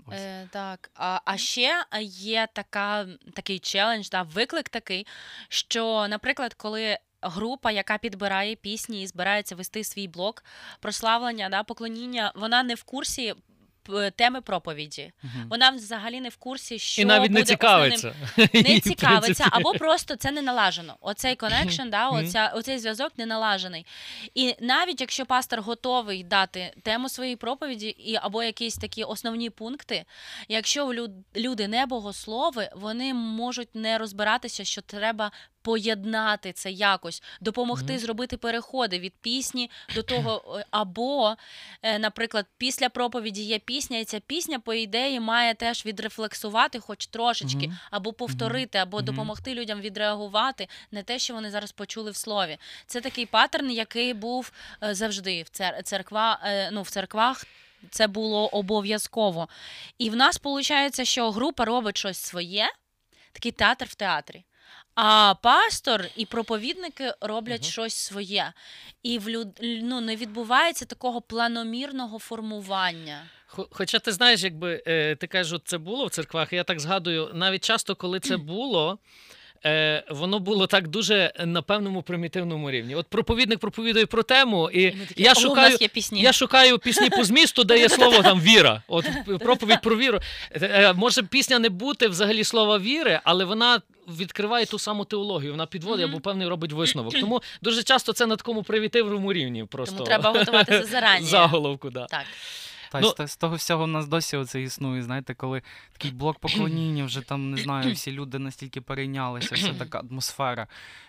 [0.06, 0.20] ось.
[0.20, 5.06] Е, Так, а а ще є така, такий челендж, да, виклик такий,
[5.48, 6.98] що, наприклад, коли.
[7.26, 10.44] Група, яка підбирає пісні і збирається вести свій блок
[10.80, 13.34] прославлення, да, поклоніння, вона не в курсі
[14.16, 15.12] теми проповіді.
[15.24, 15.32] Угу.
[15.50, 18.14] Вона взагалі не в курсі, що і навіть буде не цікавиться.
[18.38, 18.72] Основним...
[18.72, 20.96] Не цікавиться, або просто це не налажено.
[21.00, 23.86] Оцей connection, да, оця, оцей зв'язок не налажений.
[24.34, 30.04] І навіть якщо пастор готовий дати тему своєї проповіді і або якісь такі основні пункти,
[30.48, 30.94] якщо
[31.36, 35.30] люди не богослови, вони можуть не розбиратися, що треба
[35.64, 37.98] поєднати це якось, допомогти mm-hmm.
[37.98, 41.36] зробити переходи від пісні до того, е, або,
[41.82, 47.06] е, наприклад, після проповіді є пісня, і ця пісня, по ідеї, має теж відрефлексувати, хоч
[47.06, 47.78] трошечки, mm-hmm.
[47.90, 49.02] або повторити, або mm-hmm.
[49.02, 52.58] допомогти людям відреагувати на те, що вони зараз почули в слові.
[52.86, 55.48] Це такий паттерн, який був е, завжди в
[55.82, 56.40] церква,
[56.72, 57.46] ну, в церквах
[57.90, 59.48] це було обов'язково.
[59.98, 62.66] І в нас виходить, що група робить щось своє,
[63.32, 64.44] такий театр в театрі.
[64.94, 67.70] А пастор і проповідники роблять Мгм.
[67.70, 68.52] щось своє.
[69.02, 69.48] І в люд...
[69.62, 73.22] ну, не відбувається такого планомірного формування.
[73.46, 77.64] Хоча ти знаєш, якби е, ти кажеш, це було в церквах, я так згадую, навіть
[77.64, 78.98] часто, коли це було.
[79.66, 82.94] Е, воно було так дуже на певному примітивному рівні.
[82.94, 86.20] От проповідник проповідує про тему, і, І такі, я шукаю, пісні.
[86.20, 88.82] я шукаю пісні по змісту, де є слово там віра.
[88.88, 89.06] От
[89.40, 90.20] проповідь про віру.
[90.50, 95.50] Е, е, Може пісня не бути взагалі слова віри, але вона відкриває ту саму теологію,
[95.50, 97.14] вона підводить або певний робить висновок.
[97.14, 99.64] Тому дуже часто це на такому примітивному рівні.
[99.64, 101.26] Просто Тому треба готуватися зарані.
[101.26, 101.90] заголовку.
[101.90, 102.06] Да.
[102.06, 102.24] Так.
[102.92, 105.02] Та Ну- з, з того всього в нас досі оце існує.
[105.02, 105.62] Знаєте, коли
[105.92, 110.66] такий блок поклоніння, вже там не знаю, всі люди настільки перейнялися, вся така атмосфера,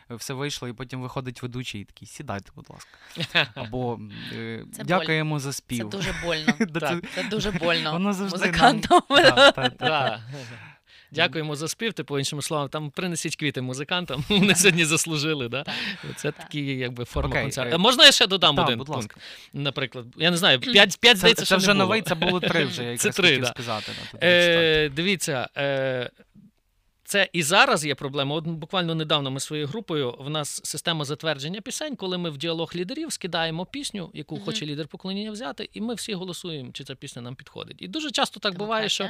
[0.10, 3.47] все вийшло, і потім виходить ведучий і такий, сідайте, будь ласка.
[3.55, 3.99] Або
[4.34, 5.89] е, Це дякуємо за спів.
[5.91, 6.53] Це дуже больно.
[6.79, 7.91] Це- Це дуже больно.
[7.91, 9.69] Воно завжди нам- Та, та, та, та.
[9.79, 10.21] Да.
[11.15, 14.23] Дякуємо за спів, типу, іншими словами, там принесіть квіти музикантам.
[14.30, 15.49] Вони сьогодні заслужили.
[15.49, 15.65] Да?
[16.15, 16.45] Це Так.
[16.45, 17.41] такі, якби форма okay.
[17.41, 17.75] концерту.
[17.75, 19.01] е, Можна я ще додам один будь пункт?
[19.01, 19.15] ласка.
[19.54, 21.84] Наприклад, я не знаю, 5, 5 здається, це це вже не було.
[21.86, 23.47] новий, це було три вже, я Це три, хотів да.
[23.47, 23.91] сказати.
[24.23, 26.10] Е, дивіться, е,
[27.15, 28.36] це і зараз є проблема.
[28.36, 32.71] От буквально недавно ми своєю групою в нас система затвердження пісень, коли ми в діалог
[32.75, 34.45] лідерів скидаємо пісню, яку Мгм.
[34.45, 37.78] хоче лідер поклоніння взяти, і ми всі голосуємо, чи ця пісня нам підходить.
[37.80, 39.10] І дуже часто так буває, що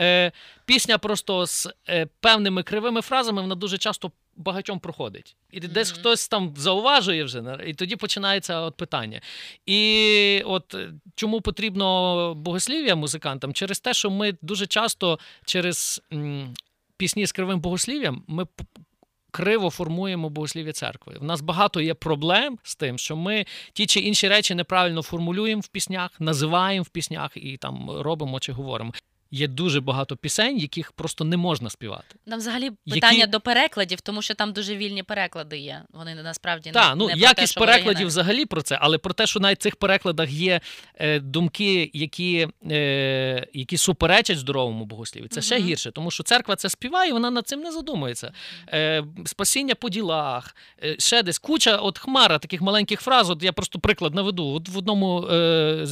[0.00, 0.32] е,
[0.64, 5.36] пісня просто з е, певними кривими фразами вона дуже часто багатьом проходить.
[5.50, 9.20] І десь хтось там зауважує вже, і тоді починається от питання.
[9.66, 13.52] І от е, чому потрібно богослів'я музикантам?
[13.52, 16.02] Через те, що ми дуже часто через
[17.02, 18.46] пісні з кривим богослів'ям ми
[19.30, 21.16] криво формуємо богослів'я церкви.
[21.20, 25.62] У нас багато є проблем з тим, що ми ті чи інші речі неправильно формулюємо
[25.64, 28.92] в піснях, називаємо в піснях і там робимо чи говоримо.
[29.34, 32.16] Є дуже багато пісень, яких просто не можна співати.
[32.26, 35.82] Там взагалі Які- питання до перекладів, тому що там дуже вільні переклади є.
[35.92, 38.06] Вони насправді не, ну не про якість те, що перекладів оригіналі.
[38.06, 40.60] взагалі про це, але про те, що навіть в цих перекладах є
[40.94, 46.68] е, думки, які, е, які суперечать здоровому богослів'ю, це ще гірше, тому що церква це
[46.68, 48.32] співає, вона над цим не задумується.
[48.68, 53.30] Е, спасіння по ділах, е, ще десь куча, от хмара таких маленьких фраз.
[53.30, 54.46] От я просто приклад наведу.
[54.46, 55.86] От в одному е,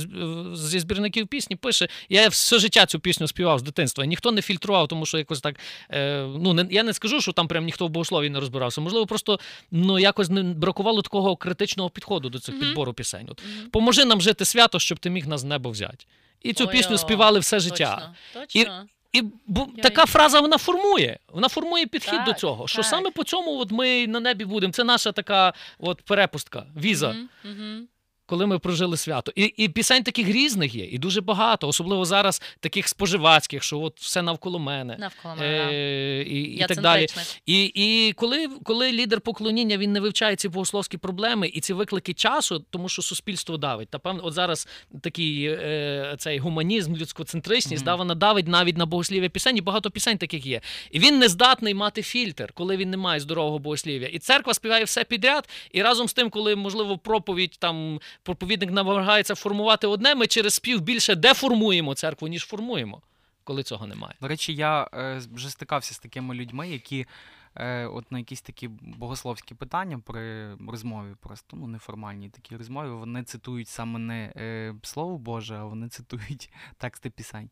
[0.54, 4.04] зі збірників пісні пише: я все життя цю пісню співав з дитинства.
[4.04, 5.56] і Ніхто не фільтрував, тому що якось так.
[5.90, 8.80] Е, ну не я не скажу, що там прям ніхто в богослові не розбирався.
[8.80, 9.40] Можливо, просто
[9.70, 12.64] ну якось не бракувало такого критичного підходу до цих Мгм.
[12.64, 13.26] підбору пісень.
[13.30, 13.70] От Мгм.
[13.70, 16.04] поможи нам жити свято, щоб ти міг нас з неба взяти.
[16.42, 18.12] І цю Ой-о, пісню співали все життя.
[18.34, 18.86] Точно, точно.
[19.12, 21.18] І бу, Я- така фраза вона формує.
[21.32, 22.68] Вона формує підхід Так, до цього.
[22.68, 22.86] Що так.
[22.86, 24.72] саме по цьому от ми на небі будемо.
[24.72, 27.88] Це наша така от перепустка, віза, Мгм, мгм.
[28.30, 29.32] Коли ми прожили свято.
[29.36, 34.00] І, і пісень таких різних є, і дуже багато, особливо зараз таких споживацьких, що от
[34.00, 34.96] все навколо мене.
[34.98, 35.68] Навколо мене.
[35.72, 37.06] Е, і, і Я так далі.
[37.46, 42.14] І, і коли, коли лідер поклоніння він не вивчає ці богословські проблеми і ці виклики
[42.14, 43.88] часу, тому що суспільство давить.
[43.88, 44.68] Та певно, от зараз
[45.00, 47.92] такий е, цей гуманізм, людськоцентричність, Мгм.
[47.92, 50.60] да, вона давить навіть на богослів'я пісень, і багато пісень таких є.
[50.90, 54.08] І він не здатний мати фільтр, коли він не має здорового богослів'я.
[54.08, 55.48] І церква співає все підряд.
[55.72, 60.80] І разом з тим, коли можливо проповідь там проповідник намагається формувати одне, ми через спів
[60.80, 63.02] більше деформуємо церкву, ніж формуємо,
[63.44, 64.14] коли цього немає.
[64.20, 67.06] До речі, я е, вже стикався з такими людьми, які
[67.54, 73.22] е, от на якісь такі богословські питання при розмові, просто ну неформальній такій розмові, вони
[73.22, 77.50] цитують саме не е, Слово Боже, а вони цитують тексти пісень.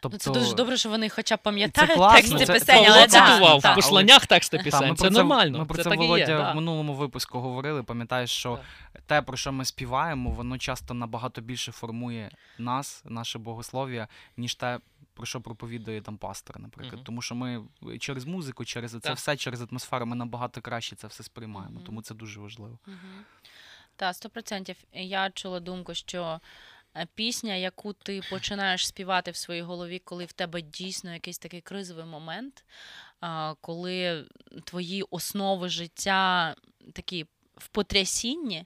[0.00, 3.06] Тобто, Ну, це дуже добре, що вони хоча б пам'ятають тексти це- пісень, Павло але
[3.06, 4.96] цитував да, в посланнях тексти Та, пісень.
[4.96, 5.58] це нормально.
[5.58, 6.52] Ми про це, це, так і Володя є.
[6.52, 7.82] в минулому випуску говорили.
[7.82, 8.58] Пам'ятаєш, що
[9.06, 14.78] те, про що ми співаємо, воно часто набагато більше формує нас, наше богослов'я, ніж те,
[15.14, 16.94] про що проповідує там пастор, наприклад.
[16.94, 17.04] Мгм.
[17.04, 17.62] Тому що ми
[18.00, 19.16] через музику, через це Так.
[19.16, 21.74] все, через атмосферу, ми набагато краще це все сприймаємо.
[21.74, 21.82] Мгм.
[21.86, 22.78] Тому це дуже важливо.
[22.86, 23.24] Мгм.
[23.96, 24.76] Так, сто процентів.
[24.92, 26.40] Я чула думку, що
[27.14, 32.04] пісня, яку ти починаєш співати в своїй голові, коли в тебе дійсно якийсь такий кризовий
[32.04, 32.64] момент,
[33.60, 34.24] коли
[34.64, 36.54] твої основи життя
[36.92, 38.64] такі в потрясінні,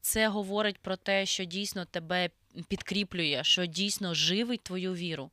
[0.00, 2.30] це говорить про те, що дійсно тебе
[2.68, 5.30] підкріплює, що дійсно живить твою віру.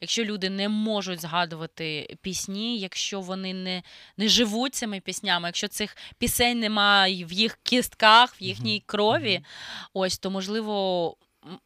[0.00, 3.82] Якщо люди не можуть згадувати пісні, якщо вони не,
[4.16, 9.40] не живуть цими піснями, якщо цих пісень немає в їх кістках, в їхній крові,
[9.92, 11.16] ось то можливо.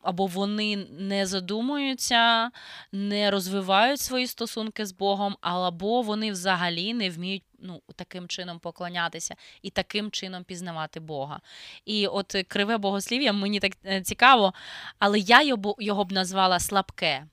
[0.02, 2.50] Або вони не задумуються,
[2.92, 9.34] не розвивають свої стосунки з Богом, або вони взагалі не вміють ну, таким чином поклонятися
[9.62, 11.40] і таким чином пізнавати Бога.
[11.84, 14.54] І от криве богослів'я мені так е, цікаво,
[14.98, 17.26] але я його, його б назвала слабке.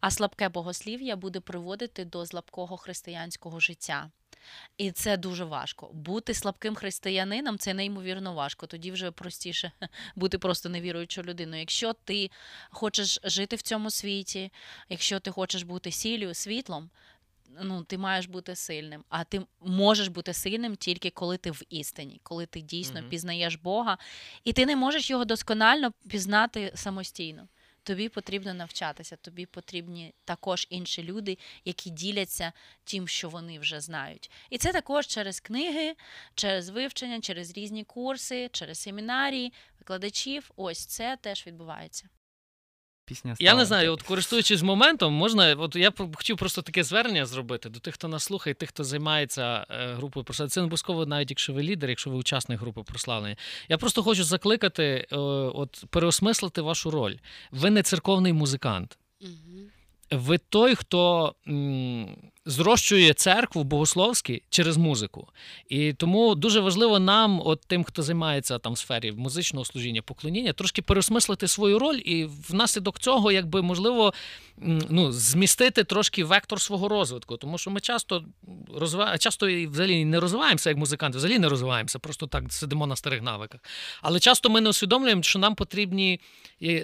[0.00, 4.10] А слабке богослів'я буде приводити до слабкого християнського життя.
[4.78, 5.90] І це дуже важко.
[5.92, 8.66] Бути слабким християнином це неймовірно важко.
[8.66, 9.72] Тоді вже простіше
[10.16, 11.60] бути просто невіруючою людиною.
[11.60, 12.30] Якщо ти
[12.70, 14.52] хочеш жити в цьому світі,
[14.88, 16.90] якщо ти хочеш бути сіллю, світлом,
[17.62, 19.04] ну, ти маєш бути сильним.
[19.08, 23.10] А ти можеш бути сильним тільки коли ти в істині, коли ти дійсно Мгм.
[23.10, 23.98] пізнаєш Бога,
[24.44, 27.48] і ти не можеш його досконально пізнати самостійно.
[27.86, 32.52] Тобі потрібно навчатися, тобі потрібні також інші люди, які діляться
[32.84, 34.30] тим, що вони вже знають.
[34.50, 35.94] І це також через книги,
[36.34, 40.50] через вивчення, через різні курси, через семінарії, викладачів.
[40.56, 42.08] Ось це теж відбувається.
[43.06, 47.68] Пісня Я не знаю, от користуючись моментом, можна, от я хотів просто таке звернення зробити
[47.68, 50.50] до тих, хто нас слухає, тих, хто займається е, групою прославлення.
[50.50, 53.36] Це не обов'язково, навіть якщо ви лідер, якщо ви учасник групи прославлення.
[53.68, 57.14] Я просто хочу закликати, е, от переосмислити вашу роль.
[57.50, 58.98] Ви не церковний музикант.
[60.10, 65.28] Ви той, хто м, зрощує церкву богословські через музику.
[65.68, 70.52] І тому дуже важливо нам, от тим, хто займається там в сфері музичного служіння, поклоніння,
[70.52, 74.14] трошки переосмислити свою роль, і внаслідок цього, якби можливо,
[74.88, 77.36] ну, змістити трошки вектор свого розвитку.
[77.36, 78.24] Тому що ми часто
[78.74, 83.22] розвиваємо, часто взагалі не розвиваємося як музиканти, взагалі не розвиваємося, просто так сидимо на старих
[83.22, 83.60] навиках.
[84.02, 86.20] Але часто ми не усвідомлюємо, що нам потрібні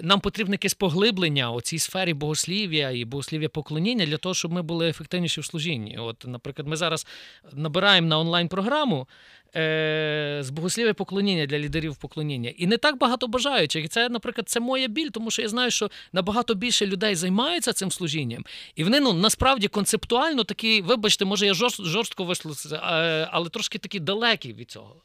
[0.01, 4.61] нам потрібне якесь поглиблення у цій сфері богослів'я і богослів'я поклоніння для того, щоб ми
[4.61, 5.97] були ефективніші в служінні.
[5.97, 7.07] От, наприклад, ми зараз
[7.53, 9.07] набираємо на онлайн-програму
[9.55, 12.53] е- з богослів'я поклоніння для лідерів поклоніння.
[12.57, 13.85] І не так багато бажаючих.
[13.85, 17.73] І це, наприклад, це моя біль, тому що я знаю, що набагато більше людей займаються
[17.73, 23.49] цим служінням, і вони ну насправді концептуально такі, вибачте, може, я жорстко висловився, е, але
[23.49, 25.01] трошки такі далекі від цього.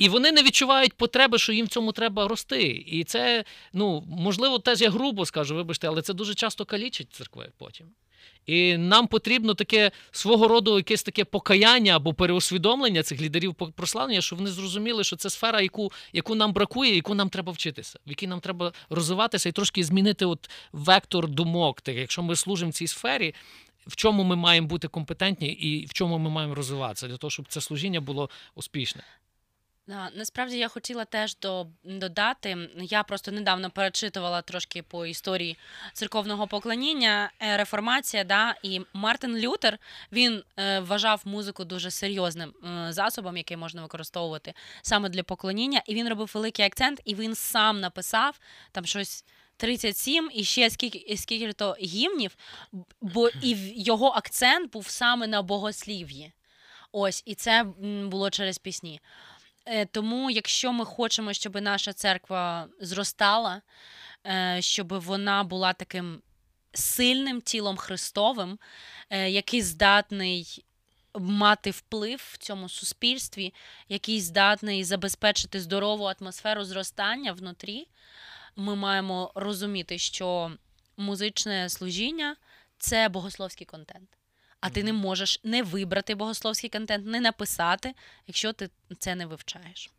[0.00, 2.62] І вони не відчувають потреби, що їм в цьому треба рости.
[2.86, 7.52] І це, ну, можливо, теж я грубо скажу, вибачте, але це дуже часто калічить церкви
[7.58, 7.86] потім.
[8.46, 14.38] І нам потрібно таке свого роду якесь таке покаяння або переусвідомлення цих лідерів прославлення, щоб
[14.38, 18.26] вони зрозуміли, що це сфера, яку, яку нам бракує, яку нам треба вчитися, в якій
[18.26, 21.80] нам треба розвиватися і трошки змінити от вектор думок.
[21.80, 23.34] Так, якщо ми служимо в цій сфері,
[23.86, 27.46] в чому ми маємо бути компетентні і в чому ми маємо розвиватися, для того, щоб
[27.48, 29.02] це служіння було успішне.
[29.86, 32.68] Насправді я хотіла теж до, додати.
[32.76, 35.58] Я просто недавно перечитувала трошки по історії
[35.92, 38.24] церковного поклоніння, е, реформація.
[38.24, 39.78] Да, І Мартин Лютер
[40.12, 45.82] він е, вважав музику дуже серйозним е, засобом, який можна використовувати саме для поклоніння.
[45.86, 48.40] І він робив великий акцент, і він сам написав
[48.72, 49.24] там щось.
[49.56, 52.36] 37 і ще скільки скільки то гімнів,
[53.00, 56.32] бо і його акцент був саме на богослів'ї.
[56.96, 57.64] Ось, і це
[58.04, 59.00] було через пісні.
[59.66, 63.62] Е, тому, якщо ми хочемо, щоб наша церква зростала,
[64.26, 66.22] е, щоб вона була таким
[66.72, 68.58] сильним тілом Христовим,
[69.10, 70.64] е, який здатний
[71.14, 73.54] мати вплив в цьому суспільстві,
[73.88, 77.88] який здатний забезпечити здорову атмосферу зростання внутрі,
[78.56, 80.52] ми маємо розуміти, що
[80.96, 82.36] музичне служіння
[82.78, 84.08] це богословський контент.
[84.66, 87.94] А ти не можеш не вибрати богословський контент, не написати,
[88.26, 89.90] якщо ти це не вивчаєш.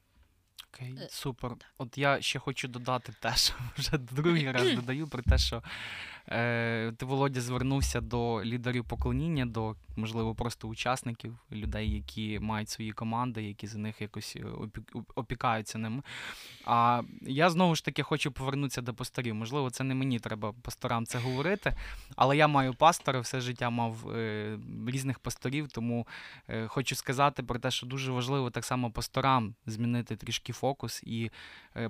[0.74, 1.52] Окей, супер.
[1.78, 5.62] От я ще хочу додати теж, вже другий раз додаю про те, що е,
[6.98, 13.44] ти, Володя, звернувся до лідерів поклоніння, до, можливо, просто учасників, людей, які мають свої команди,
[13.44, 14.46] які за них якось е,
[15.16, 16.02] опікаються ними.
[16.66, 19.36] А я знову ж таки хочу повернутися до пасторів.
[19.36, 21.76] Можливо, це не мені треба пасторам це говорити,
[22.16, 26.08] але я маю пастора, все життя мав е, різних пасторів, тому
[26.48, 31.26] е, хочу сказати про те, що дуже важливо так само пасторам змінити трішки фокус і
[31.26, 31.32] е,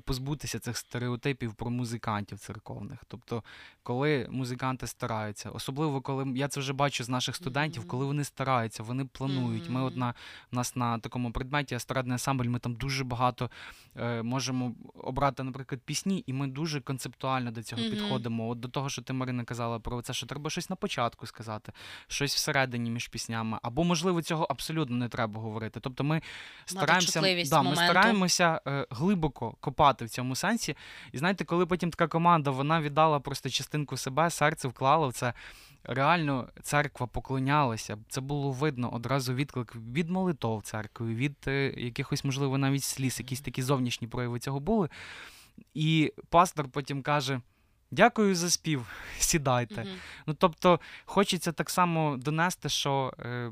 [0.06, 3.00] позбутися цих стереотипів про музикантів церковних.
[3.08, 3.43] Тобто,
[3.84, 7.88] коли музиканти стараються, особливо коли я це вже бачу з наших студентів, mm-hmm.
[7.88, 9.63] коли вони стараються, вони планують.
[9.63, 9.71] Mm-hmm.
[9.71, 10.13] Ми от на
[10.52, 13.50] у нас на такому предметі естрадний ансамбль, ми там дуже багато
[13.95, 17.89] е, можемо обрати, наприклад, пісні, і ми дуже концептуально до цього mm-hmm.
[17.89, 18.50] підходимо.
[18.50, 21.71] От до того, що ти Марина казала про це, що треба щось на початку сказати,
[22.08, 25.80] щось всередині між піснями, або можливо цього абсолютно не треба говорити.
[25.80, 26.21] Тобто, ми
[26.65, 30.75] стараємося да, ми стараємося е, глибоко копати в цьому сенсі.
[31.11, 35.33] І знаєте, коли потім така команда вона віддала просто частинку себе, серце вклала в це.
[35.83, 37.97] Реально церква поклонялася.
[38.09, 43.41] Це було видно одразу відклик від молитов церкви, від е, якихось, можливо, навіть сліз, якісь
[43.41, 44.89] такі зовнішні прояви цього були.
[45.73, 47.41] І пастор потім каже:
[47.91, 48.88] Дякую за спів,
[49.19, 49.81] сідайте.
[49.81, 49.97] Mm-hmm.
[50.27, 53.13] Ну тобто, хочеться так само донести, що.
[53.19, 53.51] Е,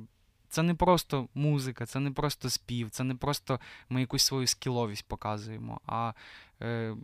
[0.54, 5.08] це не просто музика, це не просто спів, це не просто ми якусь свою скіловість
[5.08, 5.82] показуємо.
[5.86, 6.14] а
[6.62, 6.96] е,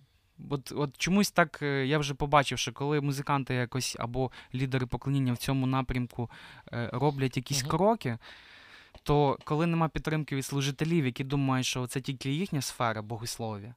[0.50, 5.34] От от чомусь так е, я вже побачив, що коли музиканти якось або лідери поклоніння
[5.34, 6.30] в цьому напрямку
[6.74, 7.70] е, роблять якісь Мгм.
[7.70, 8.18] кроки,
[9.04, 13.76] то коли нема підтримки від служителів, які думають, що це тільки їхня сфера богослов'я,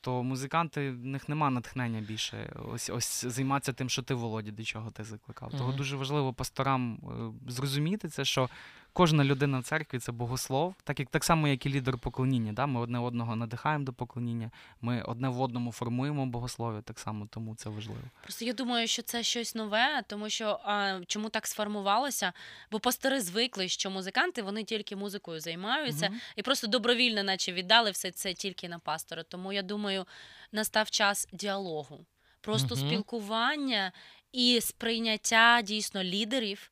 [0.00, 4.62] то музиканти в них нема натхнення більше ось ось займатися тим, що ти Володя, до
[4.64, 5.50] чого ти закликав.
[5.50, 8.48] Того дуже важливо пасторам е, зрозуміти це, що
[8.96, 12.52] кожна людина в церкві це богослов, так як так само, як і лідер поклоніння.
[12.52, 12.66] Да?
[12.66, 17.54] Ми одне одного надихаємо до поклоніння, ми одне в одному формуємо богослов'я, так само тому
[17.54, 18.00] це важливо.
[18.22, 22.32] Просто я думаю, що це щось нове, тому що а, чому так сформувалося?
[22.70, 26.20] Бо пастори звикли, що музиканти вони тільки музикою займаються Мгм.
[26.36, 29.22] і просто добровільно, наче віддали все це тільки на пастора.
[29.22, 30.04] Тому я думаю,
[30.52, 32.06] настав час діалогу,
[32.40, 32.86] просто Мгм.
[32.86, 33.92] спілкування
[34.32, 36.70] і сприйняття дійсно лідерів.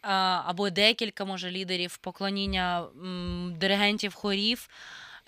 [0.00, 2.86] Або декілька може лідерів поклоніння
[3.56, 4.68] диригентів хорів,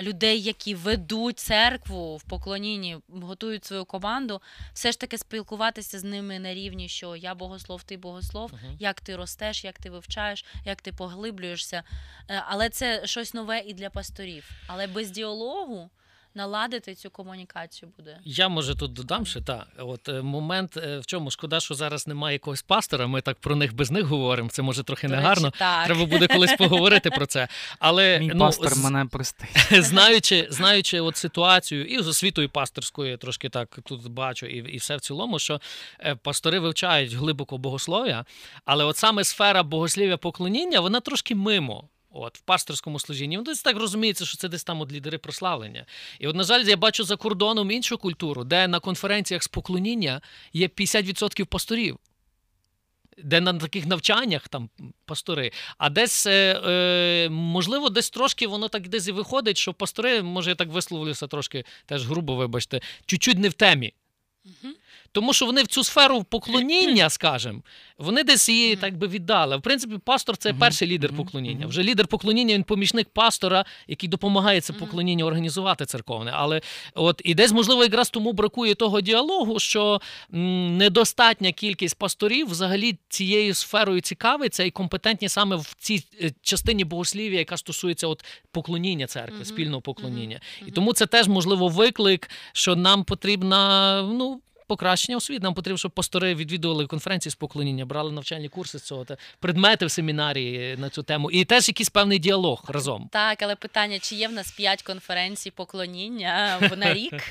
[0.01, 4.43] людей, які ведуть церкву в поклонінні, готують свою команду,
[4.73, 8.77] все ж таки спілкуватися з ними на рівні, що я богослов, ти богослов, Мгм.
[8.81, 11.83] як ти ростеш, як ти вивчаєш, як ти поглиблюєшся.
[12.29, 14.51] Е, Але це щось нове і для пасторів.
[14.67, 15.91] Але без діалогу
[16.35, 18.19] наладити цю комунікацію буде.
[18.25, 22.07] Я може тут додам ще та от е, момент, е, в чому шкода, що зараз
[22.07, 23.07] немає якогось пастора.
[23.07, 24.49] Ми так про них без них говоримо.
[24.49, 25.45] Це може трохи До негарно.
[25.47, 25.87] речі, так.
[25.87, 27.49] Треба буде колись поговорити про це.
[27.79, 29.49] Але Мій ну, пастор з- мене простить.
[29.85, 34.77] знаючи, знаючи от ситуацію і з освітою пасторською, я трошки так тут бачу, і, і
[34.77, 35.61] все в цілому, що
[36.01, 38.25] е, пастори вивчають глибоко богослов'я,
[38.65, 41.89] але от саме сфера богослів'я поклоніння, вона трошки мимо.
[42.11, 43.37] От в пасторському служінні.
[43.37, 45.87] Ну, десь так розуміється, що це десь там от лідери прославлення.
[46.19, 50.21] І от, на жаль, я бачу за кордоном іншу культуру, де на конференціях з поклоніння
[50.53, 51.99] є 50% пасторів.
[53.25, 54.71] Де на таких навчаннях там
[55.05, 60.23] пастори, а десь, е, е, можливо, десь трошки воно так десь і виходить, що пастори,
[60.23, 63.95] може, я так висловлюся трошки теж грубо, вибачте, чуть-чуть не в темі.
[64.45, 64.75] Мгм.
[65.13, 67.61] Тому що вони в цю сферу поклоніння, скажімо,
[67.99, 69.57] вони десь її так би віддали.
[69.57, 71.67] В принципі, пастор це перший лідер поклоніння.
[71.67, 76.31] Вже лідер поклоніння, він помічник пастора, який допомагає це поклоніння організувати церковне.
[76.35, 76.61] Але
[76.95, 80.01] от і десь, можливо, якраз тому бракує того діалогу, що
[80.31, 87.39] недостатня кількість пасторів взагалі цією сферою цікавиться і компетентні саме в цій е, частині богослів'я,
[87.39, 90.41] яка стосується от поклоніння церкви, спільного поклоніння.
[90.67, 94.41] І тому це теж можливо виклик, що нам потрібна ну.
[94.69, 95.43] Покращення освіти.
[95.43, 99.87] Нам потрібно, щоб пастори відвідували конференції з поклоніння, брали навчальні курси з цього та предмети
[99.87, 101.31] в семінарії на цю тему.
[101.31, 103.09] І теж якийсь певний діалог разом.
[103.13, 107.23] Так, але питання, чи є в нас п'ять конференцій поклоніння на рік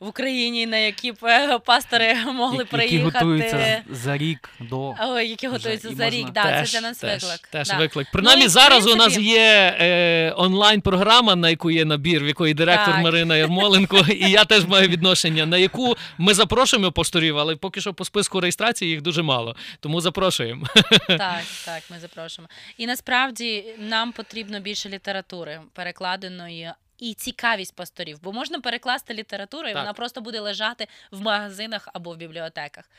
[0.00, 3.18] в Україні, на які б е, пастори могли які приїхати.
[3.18, 4.94] готуються за рік до.
[5.00, 6.30] Ой, які готуються за рік.
[6.30, 7.48] Да, теж, це для нас теж, виклик.
[7.48, 7.78] Теж да.
[7.78, 8.08] виклик.
[8.12, 12.94] Принаймні Ну, зараз у нас є е, онлайн-програма, на яку є набір, в якої директор
[12.94, 13.04] Так.
[13.04, 17.94] Марина Ярмоленко, і я теж маю відношення, на яку ми запрошуємо пасторів, але поки що
[17.94, 19.56] по списку реєстрації їх дуже мало.
[19.80, 20.66] Тому запрошуємо.
[21.08, 22.48] Так, так, ми запрошуємо.
[22.76, 26.72] І насправді нам потрібно більше літератури перекладеної.
[26.98, 29.82] І цікавість пасторів, бо можна перекласти літературу, і Так.
[29.82, 32.90] вона просто буде лежати в магазинах або в бібліотеках.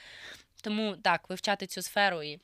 [0.62, 2.40] Тому так, вивчати цю сферу і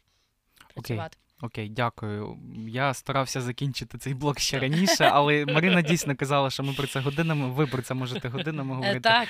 [0.74, 1.18] працювати.
[1.18, 1.27] Окей,
[1.70, 2.38] дякую.
[2.68, 7.00] Я старався закінчити цей блок ще раніше, але Марина дійсно казала, що ми про це
[7.00, 9.00] годинами, ви про це можете годинами Е, говорити.
[9.00, 9.28] Так,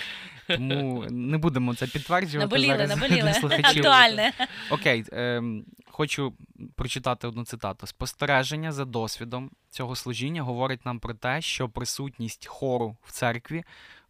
[0.47, 2.37] Тому не будемо це підтверджувати.
[2.55, 3.21] наболіли, зараз наболіли.
[3.21, 3.85] для слухачів.
[3.85, 4.33] Актуальне.
[4.69, 6.33] Окей, ем, хочу
[6.75, 7.87] прочитати одну цитату.
[7.87, 13.63] Спостереження за досвідом цього служіння говорить нам про те, що присутність хору в церкві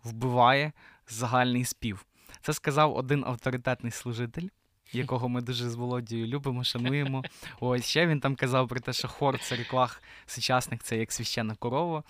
[0.04, 0.72] вбиває
[1.08, 2.06] загальний спів.
[2.42, 4.48] Це сказав один авторитетний служитель.
[4.92, 7.24] Якого ми дуже з Володією любимо, шануємо.
[7.60, 11.56] Ось ще він там казав про те, що хор в церквах сучасних це як священна
[11.56, 12.04] корова,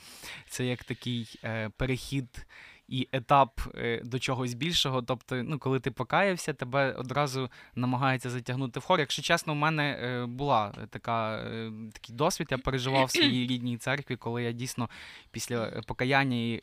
[0.49, 2.45] це як такий е, перехід
[2.87, 5.01] і етап е, до чогось більшого.
[5.01, 8.99] Тобто, ну, коли ти покаявся, тебе одразу намагаються затягнути в хор.
[8.99, 13.77] Якщо чесно, у мене е, була така, е, такий досвід, я переживав в своїй рідній
[13.77, 14.89] церкві, коли я дійсно
[15.31, 16.61] після покаяння і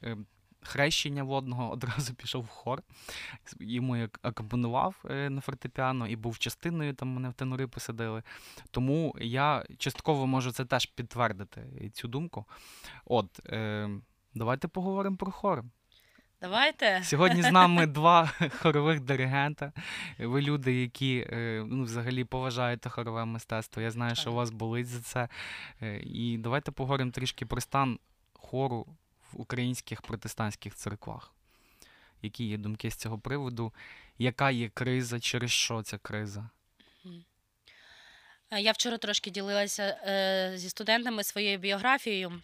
[0.64, 2.82] хрещення водного одразу пішов в хор.
[3.60, 8.22] Йому я акомпонував е, на фортепіано і був частиною, там мене в тенори посадили.
[8.70, 12.44] Тому я частково можу це теж підтвердити, цю думку.
[13.04, 13.88] От, е,
[14.34, 15.64] давайте поговоримо про хор.
[16.44, 17.00] Давайте.
[17.04, 18.30] Сьогодні з нами два
[18.62, 19.72] хорових диригента.
[20.18, 23.82] Ви люди, які е, ну, взагалі поважаєте хорове мистецтво.
[23.82, 25.28] Я знаю, що у вас болить за це.
[25.82, 27.98] Е, І давайте поговоримо трішки про стан
[28.32, 28.86] хору
[29.34, 31.32] українських протестантських церквах.
[32.22, 33.72] Які є думки з цього приводу?
[34.18, 35.20] Яка є криза?
[35.20, 36.50] Через що ця криза?
[38.50, 42.42] Е, Я вчора трошки ділилася е, зі студентами своєю біографією.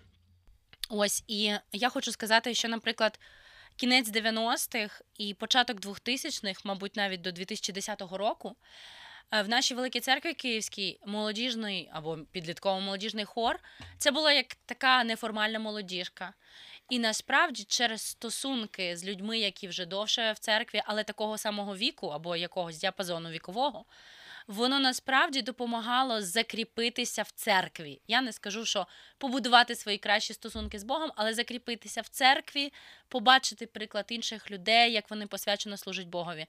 [0.89, 3.21] Ось, і я хочу сказати, що, наприклад,
[3.77, 8.57] кінець 90-х і початок 2000-х, мабуть, навіть до 2010 року,
[9.33, 13.61] е, в нашій великій церкві Київській молодіжний або підлітково-молодіжний хор
[13.99, 16.33] це була як така неформальна молодіжка.
[16.91, 22.07] І насправді через стосунки з людьми, які вже довше в церкві, але такого самого віку
[22.07, 23.85] або якогось діапазону вікового,
[24.47, 28.01] воно насправді допомагало закріпитися в церкві.
[28.09, 28.87] Я не скажу, що
[29.19, 32.73] побудувати свої кращі стосунки з Богом, але закріпитися в церкві,
[33.09, 36.47] побачити приклад інших людей, як вони посвячено служать Богові.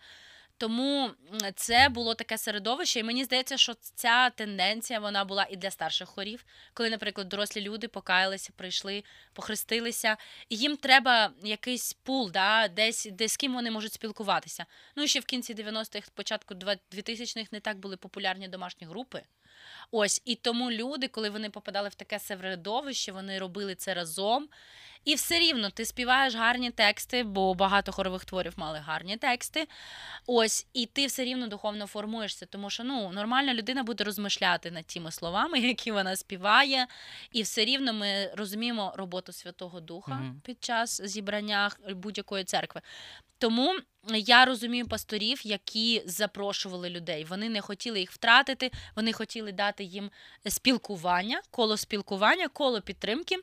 [0.62, 1.12] Тому
[1.56, 6.10] це було таке середовище, і мені здається, що ця тенденція вона була і для старших
[6.10, 9.04] хорів, коли, наприклад, дорослі люди покаялися, прийшли,
[9.34, 10.18] похрестилися,
[10.50, 14.66] і їм треба якийсь пул, да, десь, де з ким вони можуть спілкуватися.
[14.96, 19.24] Ну і ще в кінці 90-х, початку 2000-х не так були популярні домашні групи.
[19.92, 24.50] Ось і тому люди, коли вони попадали в таке середовище, вони робили це разом.
[25.06, 29.68] І все рівно ти співаєш гарні тексти, бо багато хорових творів мали гарні тексти.
[30.28, 34.86] Ось, і ти все рівно духовно формуєшся, тому що ну нормальна людина буде розмишляти над
[34.86, 36.88] тими словами, які вона співає,
[37.32, 40.42] і все рівно ми розуміємо роботу Святого Духа Мгм.
[40.46, 42.82] під час зібрання будь-якої церкви.
[43.42, 43.76] Тому
[44.16, 47.24] я розумію пасторів, які запрошували людей.
[47.24, 50.12] Вони не хотіли їх втратити, вони хотіли дати їм
[50.48, 53.36] спілкування, коло спілкування, коло підтримки,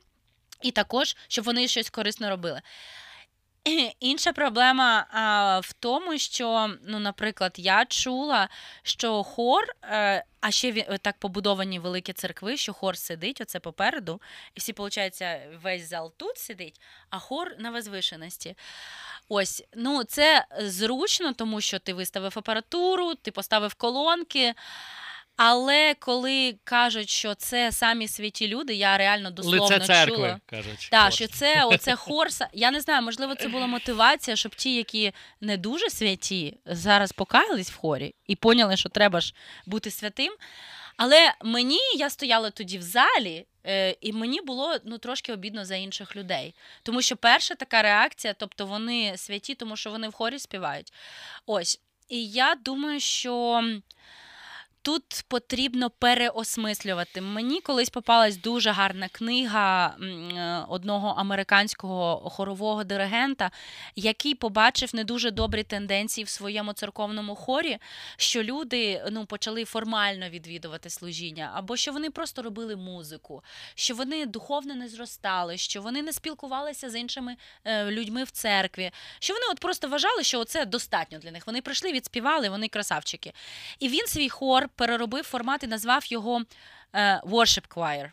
[0.63, 2.63] і також, щоб вони щось корисно робили.
[4.01, 8.49] Інша проблема а, в тому, що, ну, наприклад, я чула,
[8.83, 14.21] що хор, е, а ще так побудовані великі церкви, що хор сидить оце попереду,
[14.55, 15.23] і всі, виходить,
[15.63, 16.81] весь зал тут сидить,
[17.11, 18.55] а хор на возвишеності.
[19.29, 24.55] Ось, ну це зручно, тому що ти виставив апаратуру, ти поставив колонки.
[25.39, 30.41] Але коли кажуть, що це самі святі люди, я реально дословно Лице церкви, чула.
[30.47, 30.89] кажуть.
[31.07, 31.13] От.
[31.15, 32.49] що це оце хорса.
[32.53, 37.71] Я не знаю, можливо, це була мотивація, щоб ті, які не дуже святі, зараз покаялись
[37.71, 39.35] в хорі і поняли, що треба ж
[39.67, 40.33] бути святим.
[40.97, 45.77] Але мені я стояла тоді в залі, е, і мені було ну трошки обідно за
[45.77, 46.55] інших людей.
[46.83, 50.93] Тому що перша така реакція, тобто вони святі, тому що вони в хорі співають.
[51.47, 51.81] Ось.
[52.09, 53.63] І я думаю, що.
[54.83, 57.21] Тут потрібно переосмислювати.
[57.21, 63.51] Мені колись попалась дуже гарна книга е, одного американського хорового диригента,
[63.97, 67.79] який побачив не дуже добрі тенденції в своєму церковному хорі,
[68.17, 73.43] що люди ну, почали формально відвідувати служіння, або що вони просто робили музику,
[73.75, 78.91] що вони духовно не зростали, що вони не спілкувалися з іншими е, людьми в церкві,
[79.19, 81.47] що вони от просто вважали, що це достатньо для них.
[81.47, 83.33] Вони прийшли, відспівали, вони красавчики.
[83.79, 86.43] І він свій хор переробив формат і назвав його
[86.93, 88.11] е, Worship Choir.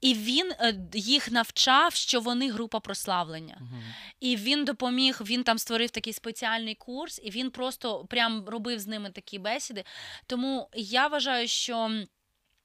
[0.00, 3.56] І він е, їх навчав, що вони група прославлення.
[3.60, 3.82] Мгм.
[4.20, 8.86] І він допоміг, він там створив такий спеціальний курс, і він просто прям робив з
[8.86, 9.84] ними такі бесіди.
[10.26, 11.90] Тому я вважаю, що.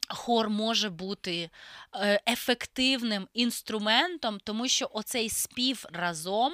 [0.10, 1.50] Хор може бути
[1.96, 6.54] е, ефективним інструментом, тому що оцей спів разом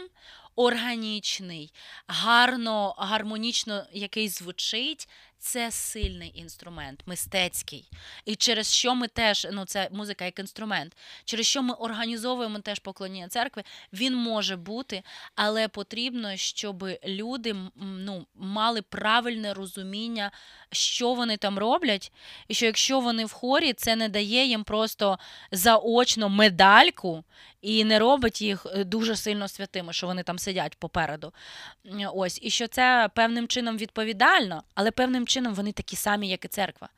[0.56, 1.74] органічний,
[2.08, 5.10] гарно, гармонічно який звучить,
[5.44, 7.89] це сильний інструмент, мистецький.
[8.26, 12.80] І через що ми теж, ну це музика як інструмент, через що ми організовуємо теж
[12.80, 13.64] поклоніння церкви,
[13.94, 15.04] він може бути,
[15.36, 20.32] але потрібно, щоб люди ну, мали правильне розуміння,
[20.72, 22.12] що вони там роблять,
[22.48, 25.20] і що якщо вони в хорі, це не дає їм просто
[25.52, 27.24] заочно медальку
[27.62, 31.34] і не робить їх е, дуже сильно святими, що вони там сидять попереду.
[32.14, 36.48] Ось, і що це певним чином відповідально, але певним чином вони такі самі, як і
[36.48, 36.90] церква.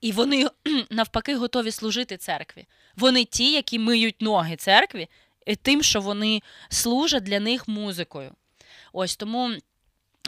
[0.00, 0.46] І вони
[0.90, 2.66] навпаки готові служити церкві.
[2.96, 5.08] Вони ті, які миють ноги церкві,
[5.46, 8.34] і тим, що вони служать для них музикою.
[8.92, 9.54] Ось тому.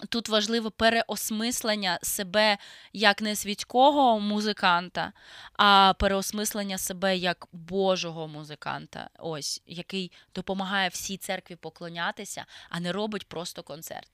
[0.08, 2.58] Тут важливо переосмислення себе
[2.92, 5.12] як не світського музиканта,
[5.52, 13.28] а переосмислення себе як Божого музиканта, ось який допомагає всій церкві поклонятися, а не робить
[13.28, 14.08] просто концерт.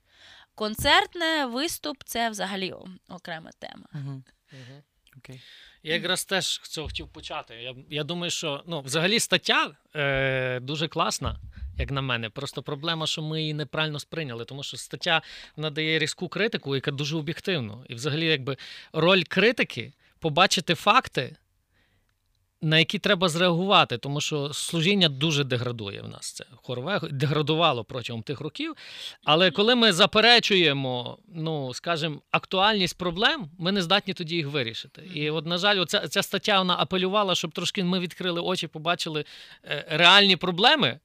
[0.61, 2.74] Концертне виступ це взагалі
[3.08, 3.84] окрема тема.
[3.92, 4.24] Мгм.
[4.52, 4.82] Мгм.
[5.18, 5.40] Окей.
[5.82, 7.54] Я якраз теж цього хотів почати.
[7.54, 11.40] Я, я думаю, що ну, взагалі стаття е, дуже класна,
[11.78, 12.30] як на мене.
[12.30, 15.22] Просто проблема, що ми її неправильно сприйняли, тому що стаття
[15.56, 17.74] надає різку критику, яка дуже об'єктивна.
[17.88, 18.56] І взагалі, якби
[18.92, 21.36] роль критики побачити факти
[22.62, 26.32] на які треба зреагувати, тому що служіння дуже деградує в нас.
[26.32, 28.74] Це хорове деградувало протягом тих років.
[29.24, 35.02] Але коли ми заперечуємо, ну скажімо, актуальність проблем, ми не здатні тоді їх вирішити.
[35.14, 39.24] І от, на жаль, оця, ця стаття вона апелювала, щоб трошки ми відкрили очі, побачили
[39.64, 40.98] е, реальні проблеми.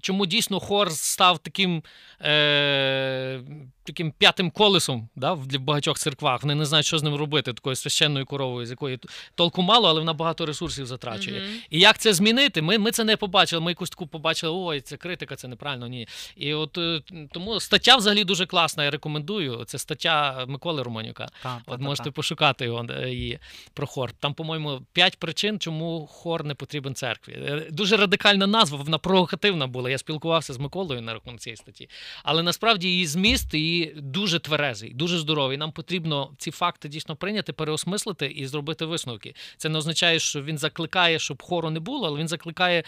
[0.00, 1.82] Чому дійсно хор став таким
[2.20, 3.40] е,
[3.84, 6.42] таким п'ятим колесом да, в багатьох церквах?
[6.42, 8.98] Вони не знають, що з ним робити, такою священною коровою, з якої
[9.34, 11.40] толку мало, але вона багато ресурсів затрачує.
[11.40, 11.66] Mm-hmm.
[11.70, 12.62] І як це змінити?
[12.62, 13.62] Ми ми це не побачили.
[13.62, 15.88] Ми якусь таку побачили, ой, це критика, це неправильно.
[15.88, 16.08] Ні.
[16.36, 17.00] І от е,
[17.32, 18.84] тому стаття взагалі дуже класна.
[18.84, 19.64] Я рекомендую.
[19.64, 21.28] Це стаття Миколи Романюка.
[21.42, 22.12] Та, от та, можете та.
[22.12, 23.38] пошукати його е, її
[23.74, 24.12] про хор.
[24.12, 27.32] Там, по-моєму, п'ять причин, чому хор не потрібен церкві.
[27.32, 29.90] Е, дуже радикальна назва, вона провокативна була.
[29.90, 31.88] Я спілкувався з Миколою на рахунок цієї статті.
[32.22, 35.56] Але насправді її зміст її дуже тверезий, дуже здоровий.
[35.56, 39.34] Нам потрібно ці факти дійсно прийняти, переосмислити і зробити висновки.
[39.56, 42.84] Це не означає, що він закликає, щоб хору не було, але він закликає.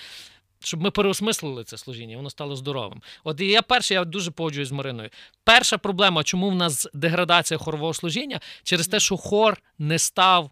[0.60, 3.02] Щоб ми переосмислили це служіння, воно стало здоровим.
[3.24, 5.10] От і я перший, я дуже погоджуюсь з Мариною.
[5.44, 10.50] Перша проблема, чому в нас деградація хорового служіння, через те, що хор не став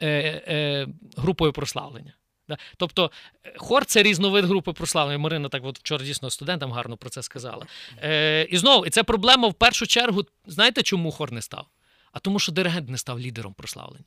[0.00, 0.08] е,
[0.48, 2.14] е, групою прославлення.
[2.48, 2.58] Да?
[2.76, 3.10] Тобто
[3.56, 5.18] хор це різновид групи прославлення.
[5.18, 7.66] Марина так от вчора дійсно студентам гарно про це сказала.
[8.02, 10.24] Е, І знову, і це проблема в першу чергу.
[10.46, 11.66] Знаєте, чому хор не став?
[12.12, 14.04] А тому, що диригент не став лідером прославлення.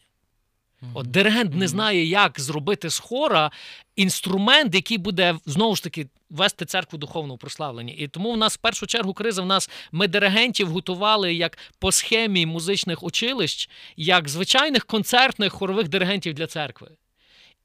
[0.94, 3.52] От Диригент не знає, як зробити з хора
[3.96, 7.94] інструмент, який буде знову ж таки вести церкву духовного прославлення.
[7.98, 11.92] І тому в нас в першу чергу криза в нас ми диригентів готували як по
[11.92, 16.90] схемі музичних училищ, як звичайних концертних хорових диригентів для церкви.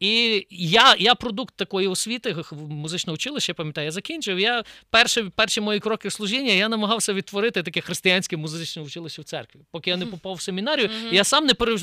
[0.03, 4.41] І я я продукт такої освіти, музичне училище, я пам'ятаю, я закінчив.
[4.41, 9.61] Я перші перші мої кроки служіння я намагався відтворити таке християнське музичне училище в церкві.
[9.71, 11.15] Поки я не попав в семінарію, mm-hmm.
[11.15, 11.77] я сам не пере,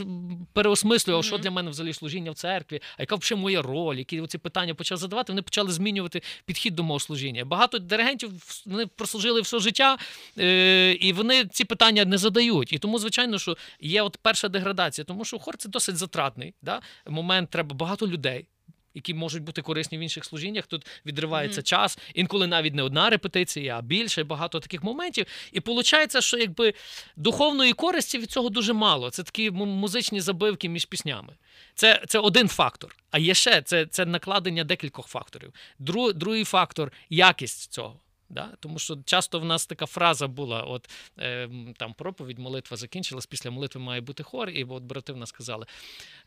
[0.53, 1.27] переосмислював, mm-hmm.
[1.27, 4.73] що для мене взагалі служіння в церкві, а яка взагалі моя роль, які ці питання
[4.73, 5.31] почав задавати.
[5.31, 7.45] Вони почали змінювати підхід до мого служіння.
[7.45, 8.31] Багато диригентів
[8.65, 9.97] вони прослужили все життя,
[10.39, 12.73] е, і вони ці питання не задають.
[12.73, 16.53] І тому, звичайно, що є от перша деградація, тому що хор це досить затратний.
[16.61, 16.81] Да?
[17.07, 18.45] Момент треба багато людей.
[18.93, 21.63] Які можуть бути корисні в інших служіннях, тут відривається mm-hmm.
[21.63, 25.25] час, інколи навіть не одна репетиція, а більше, багато таких моментів.
[25.51, 26.73] І виходить, що якби
[27.15, 29.09] духовної користі від цього дуже мало.
[29.09, 31.33] Це такі музичні забивки між піснями.
[31.75, 32.95] Це це один фактор.
[33.11, 35.53] А є ще це це накладення декількох факторів.
[35.79, 37.99] Друг, другий фактор якість цього.
[38.29, 38.49] Да?
[38.59, 43.51] Тому що часто в нас така фраза була: от е, там проповідь, молитва закінчилась, після
[43.51, 45.65] молитви має бути хор, і от брати нас сказали: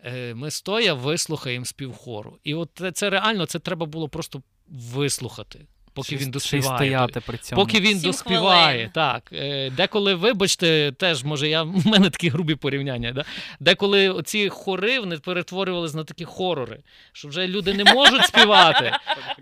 [0.05, 2.39] е, ми стоя вислухаємо співхору.
[2.45, 5.67] І от це реально це треба було просто вислухати.
[5.95, 6.77] Поки він доспіває.
[6.77, 7.63] стояти при цьому.
[7.63, 8.91] Поки він доспіває.
[8.95, 9.31] Так.
[9.33, 13.13] Е, деколи, вибачте, теж може я в мене такі грубі порівняння.
[13.13, 13.25] Да?
[13.61, 16.79] Деколи оці хори вони перетворювалися на такі хорори,
[17.13, 18.93] що вже люди не можуть співати,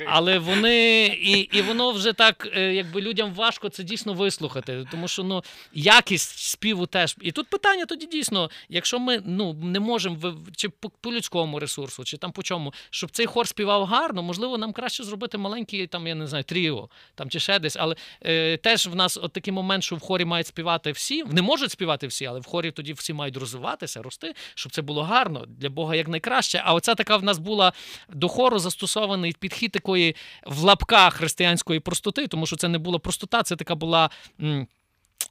[0.06, 4.86] але вони і і воно вже так, е, якби людям важко це дійсно вислухати.
[4.90, 7.16] Тому що ну, якість співу теж.
[7.20, 10.16] І тут питання тоді дійсно, якщо ми ну, не можемо
[10.56, 14.58] чи по, по людському ресурсу, чи там по чому, щоб цей хор співав гарно, можливо,
[14.58, 17.76] нам краще зробити маленький, там, я не знаю знаю, тріо там чи ще десь.
[17.76, 21.24] Але е, теж в нас от такий момент, що в хорі мають співати всі.
[21.24, 25.02] Не можуть співати всі, але в хорі тоді всі мають розвиватися, рости, щоб це було
[25.02, 26.62] гарно для Бога як найкраще.
[26.64, 27.72] А оця така в нас була
[28.08, 30.16] до хору застосований підхід такої
[30.46, 34.10] в лапках християнської простоти, тому що це не була простота, це така була.
[34.40, 34.66] М-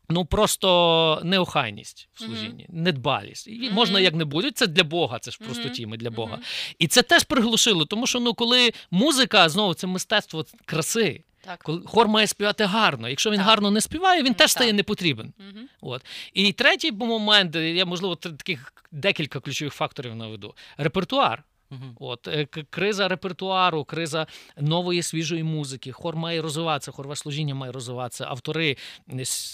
[0.09, 2.75] Ну, просто неохайність в служінні, mm-hmm.
[2.75, 3.47] недбалість.
[3.47, 3.73] І mm-hmm.
[3.73, 4.51] Можна як не буде.
[4.51, 6.35] Це для Бога, це ж простоті, ми для Бога.
[6.35, 6.75] Mm-hmm.
[6.79, 11.23] І це теж приглушило, тому що ну, коли музика, знову це мистецтво краси.
[11.41, 11.63] Так.
[11.63, 13.09] Коли хор має співати гарно.
[13.09, 13.47] Якщо він так.
[13.47, 15.27] гарно не співає, він mm, теж стає непотрібен.
[15.39, 15.63] Mm-hmm.
[15.81, 16.05] От.
[16.33, 21.43] І третій момент, я, можливо, таких декілька ключових факторів наведу: репертуар.
[21.71, 22.09] Угу.
[22.11, 25.91] От е, криза репертуару, криза нової свіжої музики.
[25.91, 28.77] Хор має розвиватися, хорове служіння має розвиватися, автори,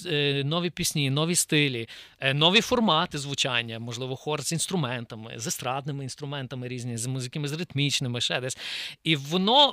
[0.05, 1.87] е, нові пісні, нові стилі,
[2.19, 7.53] е, нові формати звучання, можливо, хор з інструментами, з естрадними інструментами різні, з музиками з
[7.53, 8.57] ритмічними, ще десь.
[9.03, 9.71] І воно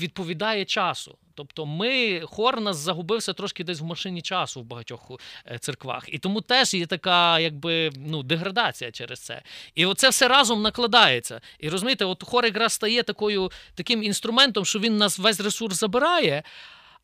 [0.00, 1.18] відповідає часу.
[1.34, 5.10] Тобто ми хор нас загубився трошки десь в машині часу в багатьох
[5.46, 6.04] е, церквах.
[6.08, 9.42] І тому теж є така, якби ну, деградація через це.
[9.74, 11.40] І оце все разом накладається.
[11.58, 16.42] І розумієте, от хор якраз стає такою, таким інструментом, що він нас весь ресурс забирає.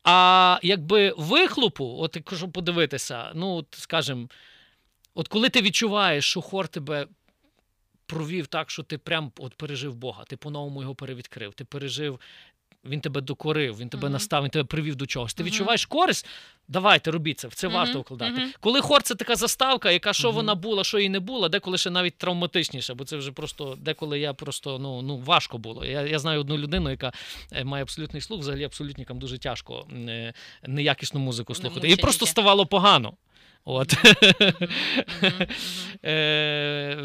[0.03, 4.27] А якби вихлопу, от якщо подивитися, ну от скажімо,
[5.15, 7.07] от коли ти відчуваєш, що хор тебе
[8.05, 12.19] провів так, що ти прям от пережив Бога, ти по-новому його перевідкрив, ти пережив
[12.85, 14.13] він тебе докорив, він тебе Мгм.
[14.13, 15.33] настав, він тебе привів до чогось.
[15.33, 15.51] Ти Мгм.
[15.51, 16.27] відчуваєш користь,
[16.67, 18.41] давайте робіть це, в це варто вкладати.
[18.59, 21.89] Коли хор це така заставка, яка що вона була, що їй не була, деколи ще
[21.89, 25.85] навіть травматичніше, бо це вже просто деколи я просто ну, ну важко було.
[25.85, 27.11] Я, я знаю одну людину, яка
[27.51, 30.33] е, має абсолютний слух, взагалі абсолютникам дуже тяжко е,
[30.67, 31.87] неякісну музику слухати.
[31.89, 33.13] І просто ставало погано.
[33.65, 33.93] От.
[36.05, 36.97] Е,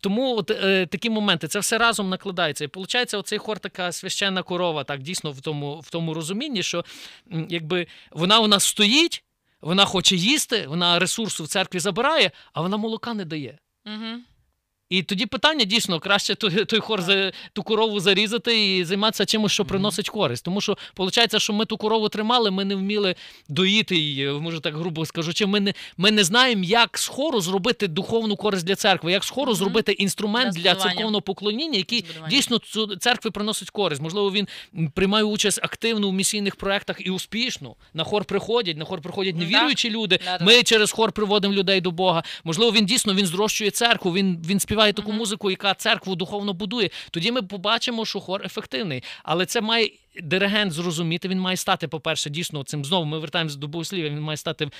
[0.00, 2.64] Тому от, е, такі моменти, це все разом накладається.
[2.64, 6.84] І виходить, оцей хор така священна корова, так дійсно в тому, в тому розумінні, що
[7.48, 9.24] якби вона у нас стоїть,
[9.60, 13.58] вона хоче їсти, вона ресурсу в церкві забирає, а вона молока не дає.
[13.84, 14.24] Мгм.
[14.90, 19.52] І тоді питання дійсно краще той, той хор за ту корову зарізати і займатися чимось,
[19.52, 20.44] що приносить користь.
[20.44, 23.14] Тому що виходить, що ми ту корову тримали, ми не вміли
[23.48, 25.46] доїти її, може так грубо скажучи.
[25.46, 29.30] Ми не, ми не знаємо, як з хору зробити духовну користь для церкви, як з
[29.30, 34.02] хору зробити інструмент Для для церковного поклоніння, який дійсно цю церкві приносить користь.
[34.02, 34.48] Можливо, він
[34.94, 37.74] приймає участь активно в місійних проектах і успішно.
[37.94, 40.18] На хор приходять, на хор приходять Ну, невіруючі люди.
[40.40, 42.22] Ми через хор приводимо людей до Бога.
[42.44, 46.90] Можливо, він дійсно він зрощує церкву, він, він співає таку музику, яка церкву духовно будує.
[47.10, 49.02] Тоді ми побачимо, що хор ефективний.
[49.22, 49.90] Але це має
[50.22, 51.28] диригент зрозуміти.
[51.28, 53.04] Він має стати, по-перше, дійсно цим знову.
[53.04, 54.10] Ми вертаємося до богослів'я.
[54.10, 54.70] Він має стати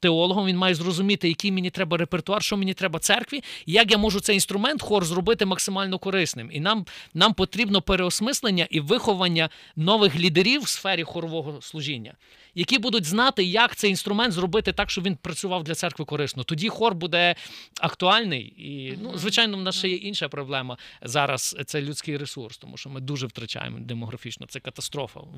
[0.00, 0.46] теологом.
[0.46, 4.20] Він має зрозуміти, який мені треба репертуар, що мені треба церкві, і як я можу
[4.20, 6.50] цей інструмент хор зробити максимально корисним.
[6.52, 12.14] І нам, нам потрібно переосмислення і виховання нових лідерів в сфері хорового служіння,
[12.54, 16.44] які будуть знати, як цей інструмент зробити так, щоб він працював для церкви корисно.
[16.44, 17.34] Тоді хор буде
[17.80, 18.42] актуальний.
[18.42, 21.56] І, ну, звичайно, в нас ще є інша проблема зараз.
[21.66, 24.46] Це людський ресурс, тому що ми дуже втрачаємо демографічно.
[24.46, 24.75] Це катастрофа,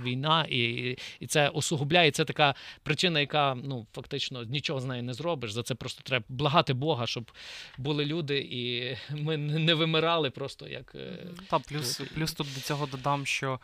[0.05, 2.11] війна, і, і це осугубляє.
[2.11, 5.53] Це така причина, яка ну фактично нічого з нею не зробиш.
[5.53, 7.31] За це просто треба благати Бога, щоб
[7.79, 10.95] були люди, і ми не вимирали просто як.
[10.95, 13.61] е, Та плюс, плюс тут до цього додам, що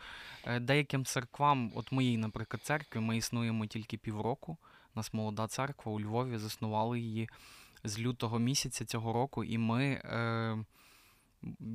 [0.47, 4.57] е, деяким церквам, от моїй, наприклад, церкві, ми існуємо тільки півроку.
[4.95, 7.29] У нас молода церква у Львові, заснували її
[7.83, 9.83] з лютого місяця цього року, і ми.
[9.85, 10.57] Е,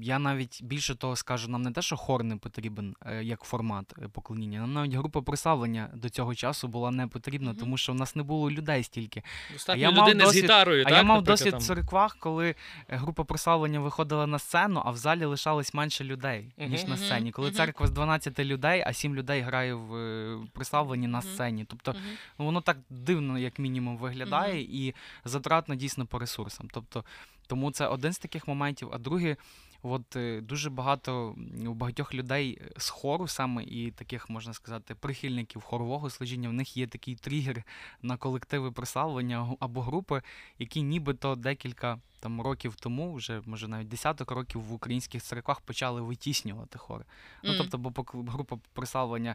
[0.02, 3.94] я навіть більше того скажу, нам не те, що хор не потрібен е, як формат
[4.02, 7.94] е, поклоніння, нам навіть група прославлення до цього часу була не потрібна, тому що в
[7.94, 9.22] нас не було людей стільки.
[9.52, 10.82] Достатньо я мав людини з гітарою.
[10.86, 11.60] А так, я мав досвід там.
[11.60, 12.54] в церквах, коли
[12.88, 16.90] група прославлення виходила на сцену, а в залі лишалось менше людей, ніж Мгм.
[16.90, 17.30] на сцені.
[17.30, 17.56] Коли мгм.
[17.56, 21.64] церква з 12 людей, а 7 людей грає в е, прославленні на сцені.
[21.64, 21.94] Тобто
[22.38, 24.94] ну, воно так дивно, як мінімум, виглядає, і
[25.24, 26.68] затратно дійсно по ресурсам.
[26.72, 27.04] Тобто,
[27.50, 28.88] тому це один з таких моментів.
[28.92, 29.36] А другий,
[29.82, 31.36] от е, дуже багато
[31.66, 36.52] у багатьох людей е, з хору саме і таких, можна сказати, прихильників хорового служіння, в
[36.52, 37.62] них є такий тригер
[38.02, 40.22] на колективи прославлення або групи,
[40.58, 46.00] які нібито декілька там років тому, вже може навіть десяток років в українських церквах почали
[46.00, 47.04] витіснювати хори.
[47.44, 49.34] Ну, тобто, бо група прославлення,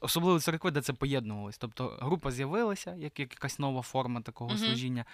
[0.00, 1.58] особливо церкви, де це поєднувалось.
[1.58, 4.58] Тобто група з'явилася, як, як якась нова форма такого Мгм.
[4.58, 5.04] служіння.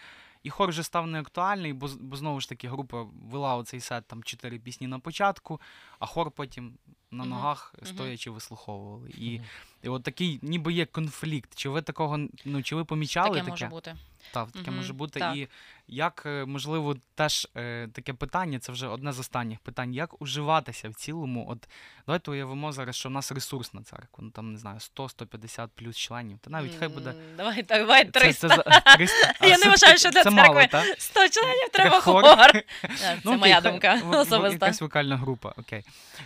[0.43, 4.22] І хор вже став неактуальний, бо, бо знову ж таки група вела оцей сет там
[4.22, 5.61] чотири пісні на початку,
[5.99, 6.78] а хор потім
[7.12, 9.10] на ногах стоячи вислуховували.
[9.18, 9.40] І,
[9.82, 11.50] і от такий ніби є конфлікт.
[11.54, 13.50] Чи ви такого ну чи ви помічали Таке таке?
[13.50, 13.96] може бути.
[14.32, 15.20] Так, таке Мгм, може бути.
[15.20, 15.36] так.
[15.36, 15.48] І
[15.88, 20.88] як, е, можливо, теж е, таке питання, це вже одне з останніх питань, як уживатися
[20.88, 21.46] в цілому?
[21.50, 21.68] От
[22.06, 26.38] давайте уявимо зараз, що в нас ресурсна церква, ну там не знаю, 100-150 плюс членів.
[26.38, 27.14] Та навіть хай буде.
[27.36, 28.48] Давай, давай, 300.
[28.48, 29.34] Це, це, за- 300.
[29.40, 31.00] А, Я не вважаю, що для це церкви так?
[31.00, 32.24] 100 членів треба хор.
[32.24, 32.62] хор.
[32.96, 34.66] Це Ну, моя хай- думка в- особиста.
[34.66, 35.82] Якась вокальна група, окей.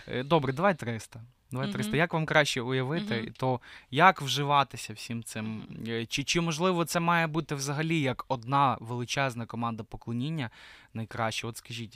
[0.07, 1.21] Е, Добре, давай 300.
[1.51, 1.89] Давай 300.
[1.89, 1.97] Мгм.
[1.99, 3.33] Як вам краще уявити, Мгм.
[3.37, 3.59] то
[3.91, 5.63] як вживатися всім цим?
[5.87, 10.49] Е, Чи, чи можливо це має бути взагалі як одна величезна команда поклоніння
[10.93, 11.47] найкраще?
[11.47, 11.95] От скажіть,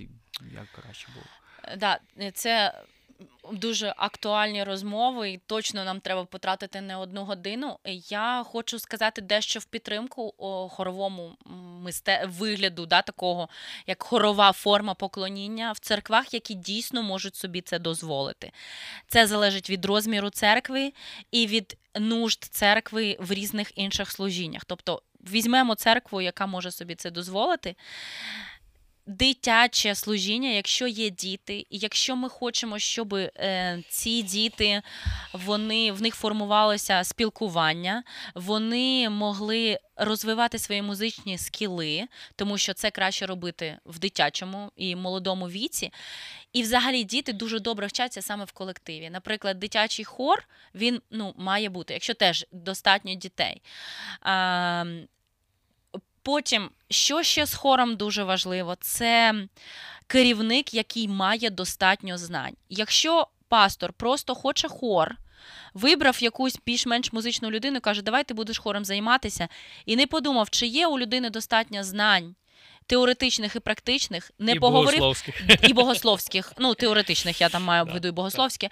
[0.53, 1.25] як краще було?
[1.63, 1.99] Е, Да,
[2.33, 2.81] це
[3.51, 7.79] дуже актуальні розмови, і точно нам треба потратити не одну годину.
[8.09, 11.35] Я хочу сказати дещо в підтримку о, хоровому
[11.83, 12.25] мисте...
[12.27, 13.49] вигляду, да, такого
[13.87, 18.51] як хорова форма поклоніння в церквах, які дійсно можуть собі це дозволити.
[19.07, 20.93] Це залежить від розміру церкви
[21.31, 24.65] і від нужд церкви в різних інших служіннях.
[24.65, 25.01] Тобто
[25.31, 27.75] візьмемо церкву, яка може собі це дозволити.
[29.19, 34.81] Дитяче служіння, якщо є діти, і якщо ми хочемо, щоб е, ці діти
[35.33, 38.03] вони в них формувалося спілкування,
[38.35, 45.49] вони могли розвивати свої музичні скіли, тому що це краще робити в дитячому і молодому
[45.49, 45.91] віці.
[46.53, 49.09] І взагалі діти дуже добре вчаться саме в колективі.
[49.09, 53.61] Наприклад, дитячий хор він ну, має бути, якщо теж достатньо дітей.
[54.21, 54.85] А,
[56.23, 59.33] Потім, що ще з хором дуже важливо, це
[60.07, 62.55] керівник, який має достатньо знань.
[62.69, 65.15] Якщо пастор просто хоче хор,
[65.73, 69.47] Вибрав якусь більш-менш музичну людину, каже, давай ти будеш хором займатися.
[69.85, 72.35] І не подумав, чи є у людини достатньо знань.
[72.91, 75.43] Теоретичних і практичних, не і поговорив богословських.
[75.69, 78.69] і богословських, ну теоретичних, я там маю в виду і богословські.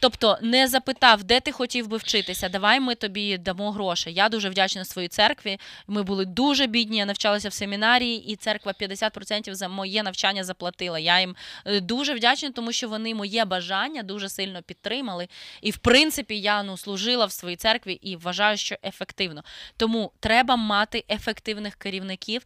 [0.00, 2.48] Тобто не запитав, де ти хотів би вчитися.
[2.48, 4.12] Давай ми тобі дамо гроші.
[4.12, 5.58] Я дуже вдячна своїй церкві.
[5.86, 6.98] Ми були дуже бідні.
[6.98, 10.98] Я навчалася в семінарії, і церква 50% за моє навчання заплатила.
[10.98, 15.28] Я їм е, дуже вдячна, тому що вони моє бажання дуже сильно підтримали.
[15.62, 19.44] І в принципі я ну служила в своїй церкві і вважаю, що ефективно.
[19.76, 22.42] Тому треба мати ефективних керівників.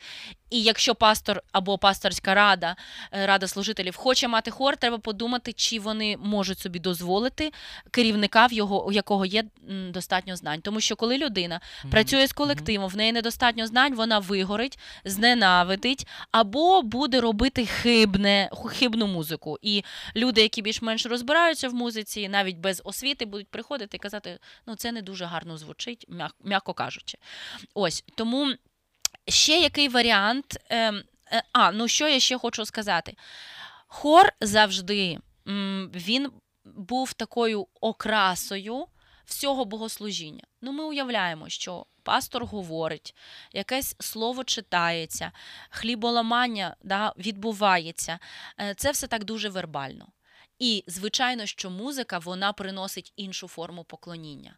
[0.50, 2.76] І якщо пастор або пасторська рада,
[3.12, 7.52] е, рада служителів хоче мати хор, треба подумати, чи вони можуть собі дозволити
[7.90, 9.44] керівника, в його у якого є
[9.90, 10.60] достатньо знань.
[10.60, 11.90] Тому що коли людина Мгм.
[11.90, 19.06] працює з колективом, в неї недостатньо знань, вона вигорить, зненавидить або буде робити хибне, хибну
[19.06, 19.58] музику.
[19.62, 19.84] І
[20.16, 24.92] люди, які більш-менш розбираються в музиці, навіть без освіти, будуть приходити і казати, ну це
[24.92, 26.06] не дуже гарно звучить,
[26.44, 27.18] м'яко кажучи.
[27.74, 28.54] Ось тому.
[29.28, 30.56] Ще який варіант?
[30.68, 31.02] Ем,
[31.32, 33.16] е, а, ну що я ще хочу сказати?
[33.86, 35.18] Хор завжди
[35.94, 36.30] він
[36.64, 38.86] був такою окрасою
[39.24, 40.44] всього богослужіння.
[40.60, 43.14] Ну, ми уявляємо, що пастор говорить,
[43.52, 45.32] якесь слово читається,
[45.70, 48.18] хліболамання да, відбувається.
[48.60, 50.06] Е, Це все так дуже вербально.
[50.58, 54.56] І, звичайно, що музика вона приносить іншу форму поклоніння.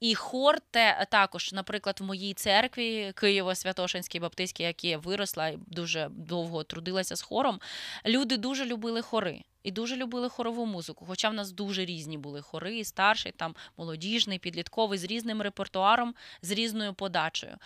[0.00, 6.08] І хор те також, наприклад, в моїй церкві Києво-Святошинській Баптистській, які я виросла і дуже
[6.10, 7.60] довго трудилася з хором,
[8.06, 9.42] люди дуже любили хори.
[9.66, 11.06] І дуже любили хорову музику.
[11.08, 16.50] Хоча в нас дуже різні були хори, старший, там молодіжний, підлітковий, з різним репертуаром, з
[16.50, 17.56] різною подачею.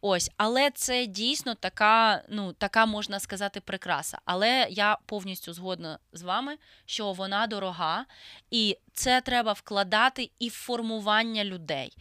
[0.00, 4.18] Ось, але це дійсно така, ну така можна сказати, прикраса.
[4.24, 6.56] Але я повністю згодна з вами,
[6.86, 8.04] що вона дорога,
[8.50, 11.92] і це треба вкладати і в формування людей.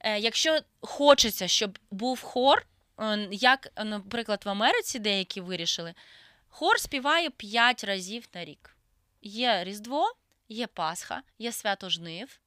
[0.00, 2.66] Е, Якщо хочеться, щоб був хор,
[3.00, 5.94] е, як, наприклад, в Америці деякі вирішили,
[6.54, 8.76] хор співає 5 разів на рік.
[9.22, 10.14] Є Різдво,
[10.48, 12.40] є Пасха, є свято жнив,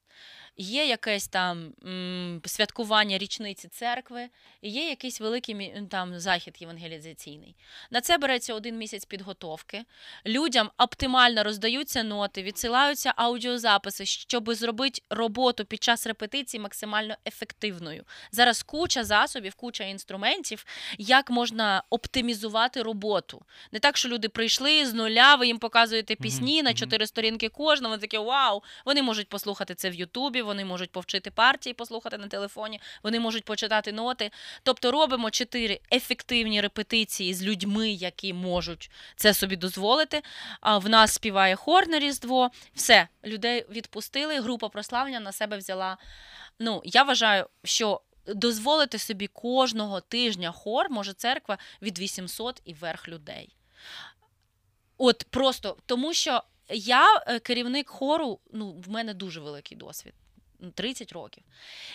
[0.57, 4.29] є якесь там м, святкування річниці церкви,
[4.61, 7.55] і є якийсь великий там захід євангелізаційний.
[7.91, 9.83] На це береться один місяць підготовки.
[10.25, 18.03] Людям оптимально роздаються ноти, відсилаються аудіозаписи, щоб зробити роботу під час репетиції максимально ефективною.
[18.31, 20.65] Зараз куча засобів, куча інструментів,
[20.97, 23.41] як можна оптимізувати роботу.
[23.71, 27.91] Не так, що люди прийшли з нуля, ви їм показуєте пісні на чотири сторінки кожного.
[27.91, 28.63] Вони такі вау.
[28.85, 33.45] Вони можуть послухати це в Ютубі, вони можуть повчити партії, послухати на телефоні, вони можуть
[33.45, 34.31] почитати ноти.
[34.63, 40.21] Тобто робимо чотири ефективні репетиції з людьми, які можуть це собі дозволити.
[40.61, 42.51] А в нас співає хор на Різдво.
[42.73, 45.97] Все, людей відпустили, група прославлення на себе взяла.
[46.59, 48.01] Ну, я вважаю, що.
[48.27, 53.55] Дозволити собі кожного тижня хор може церква від 800 і вверх людей.
[54.97, 60.13] От просто тому, що я е, керівник хору, ну, в мене дуже великий досвід.
[60.59, 61.43] Ну, 30 років.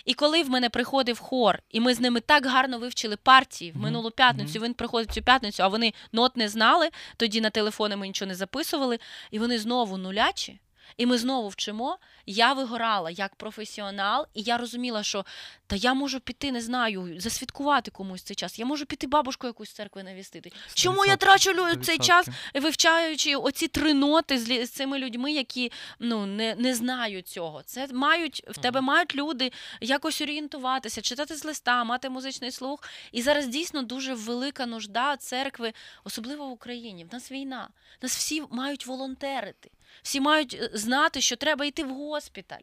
[0.05, 3.77] І коли в мене приходив хор, і ми з ними так гарно вивчили партії в
[3.77, 8.07] минулу п'ятницю, він приходить цю п'ятницю, а вони нот не знали, тоді на телефони ми
[8.07, 8.99] нічого не записували,
[9.31, 10.59] і вони знову нулячі.
[10.97, 11.97] І ми знову вчимо.
[12.25, 15.25] Я вигорала як професіонал, і я розуміла, що
[15.67, 18.59] та я можу піти, не знаю, засвідкувати комусь цей час.
[18.59, 20.51] Я можу піти бабушку якусь з церкви навістити.
[20.73, 22.03] Чому я 100%, трачу лю- цей 100%.
[22.05, 27.63] час, вивчаючи оці три ноти з, з цими людьми, які ну не, не знають цього.
[27.65, 32.83] Це мають в тебе мають люди якось орієнтуватися, читати з листа, мати музичний слух.
[33.11, 35.73] І зараз дійсно дуже велика нужда церкви,
[36.03, 37.05] особливо в Україні.
[37.05, 37.69] В нас війна.
[38.01, 39.69] Нас всі мають волонтерити.
[40.03, 42.61] Всі мають е, знати, що треба йти в госпіталь,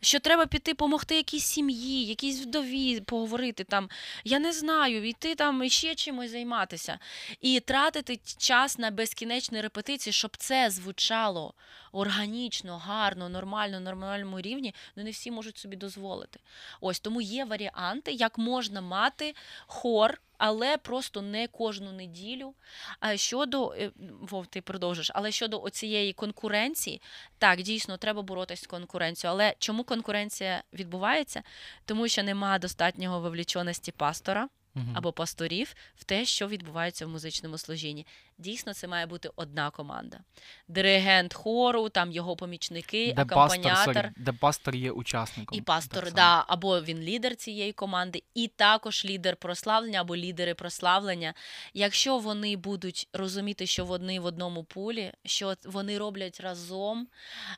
[0.00, 3.88] що треба піти допомогти якійсь сім'ї, якійсь вдові поговорити там.
[4.24, 6.98] Я не знаю, йти там ще чимось займатися.
[7.40, 11.54] І тратити час на безкінечні репетиції, щоб це звучало
[11.92, 16.40] органічно, гарно, нормально, на нормальному рівні, ну не всі можуть собі дозволити.
[16.80, 19.34] Ось тому є варіанти, як можна мати
[19.66, 20.20] хор.
[20.42, 22.54] Але просто не кожну неділю.
[23.00, 27.02] А щодо е, Вов, ти продовжиш, але щодо оцієї конкуренції,
[27.38, 29.34] так дійсно треба боротися з конкуренцією.
[29.34, 31.42] Але чому конкуренція відбувається?
[31.84, 34.48] Тому що немає достатнього вовліченості пастора
[34.94, 38.06] або пасторів в те, що відбувається в музичному служінні.
[38.40, 40.20] Дійсно, це має бути одна команда.
[40.68, 44.08] Диригент хору, там його помічники, Де акомпаніатор.
[44.16, 45.58] де пастор є учасником.
[45.58, 50.54] І пастор, так да, або він лідер цієї команди, і також лідер прославлення або лідери
[50.54, 51.34] прославлення.
[51.74, 57.08] Якщо вони будуть розуміти, що вони в одному пулі, що вони роблять разом,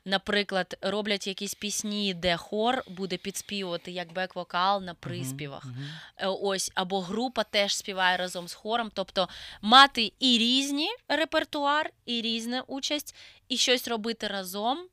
[0.05, 5.65] наприклад, роблять якісь пісні, де хор буде підспівувати як бек-вокал на приспівах.
[5.65, 5.85] мгм.
[6.17, 8.91] Е, Ось або група теж співає разом з хором.
[8.93, 9.29] Тобто
[9.61, 10.72] мати і різні
[11.07, 13.15] репертуар, і різна участь,
[13.49, 14.87] і щось робити разом,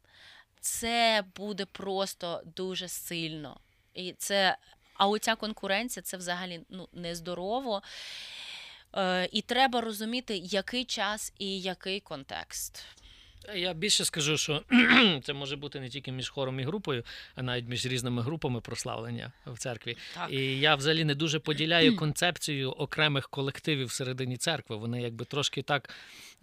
[0.61, 3.61] це буде просто дуже сильно.
[3.95, 4.57] І це,
[4.95, 7.83] а оця конкуренція це взагалі ну, нездорово.
[8.95, 12.85] Е, і треба розуміти, який час і який контекст.
[13.55, 14.63] Я більше скажу, що
[15.23, 19.33] це може бути не тільки між хором і групою, а навіть між різними групами прославлення
[19.47, 19.97] в церкві.
[20.15, 20.33] Так.
[20.33, 24.77] І я взагалі не дуже поділяю концепцію окремих колективів всередині церкви.
[24.77, 25.91] Вони якби трошки так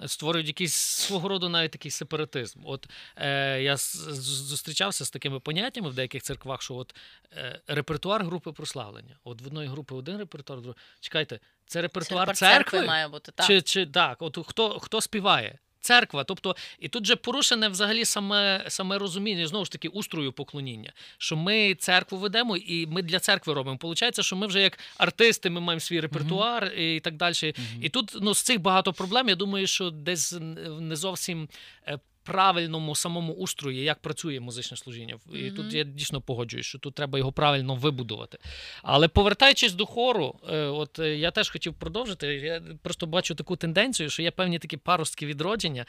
[0.05, 2.59] створюють якийсь свого роду навіть такий сепаратизм.
[2.63, 6.95] От е, я зустрічався з такими поняттями в деяких церквах, що от
[7.33, 9.17] е, репертуар групи прославлення.
[9.23, 10.81] От в одної групи один репертуар, в другої.
[10.99, 12.85] Чекайте, це репертуар Це церкви?
[12.85, 13.47] має бути так.
[13.47, 15.59] Чи, чи так, от хто, хто співає?
[15.81, 20.93] Церква, тобто, і тут же порушене взагалі саме, саме розуміння, знову ж таки, устрою поклоніння,
[21.17, 23.77] що ми церкву ведемо і ми для церкви робимо.
[23.77, 27.53] Получається, що ми вже як артисти, ми маємо свій репертуар і так далі.
[27.57, 27.83] Мгм.
[27.83, 29.29] І тут ну, з цих багато проблем.
[29.29, 30.35] Я думаю, що десь
[30.79, 31.49] не зовсім
[31.87, 35.17] е, правильному самому устрої, як працює музичне служіння.
[35.33, 35.55] І Мгм.
[35.55, 38.37] тут я дійсно погоджуюсь, що тут треба його правильно вибудувати.
[38.83, 42.27] Але повертаючись до хору, е, от е, я теж хотів продовжити.
[42.27, 45.85] Я просто бачу таку тенденцію, що є певні такі паростки відродження.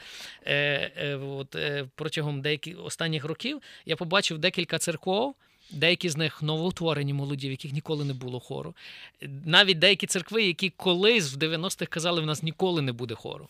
[0.47, 1.55] Е, от,
[1.95, 5.35] протягом деяких останніх років я побачив декілька церков.
[5.71, 8.75] Деякі з них новоутворені молоді, в яких ніколи не було хору.
[9.45, 13.47] Навіть деякі церкви, які колись в 90-х казали, в нас ніколи не буде хору.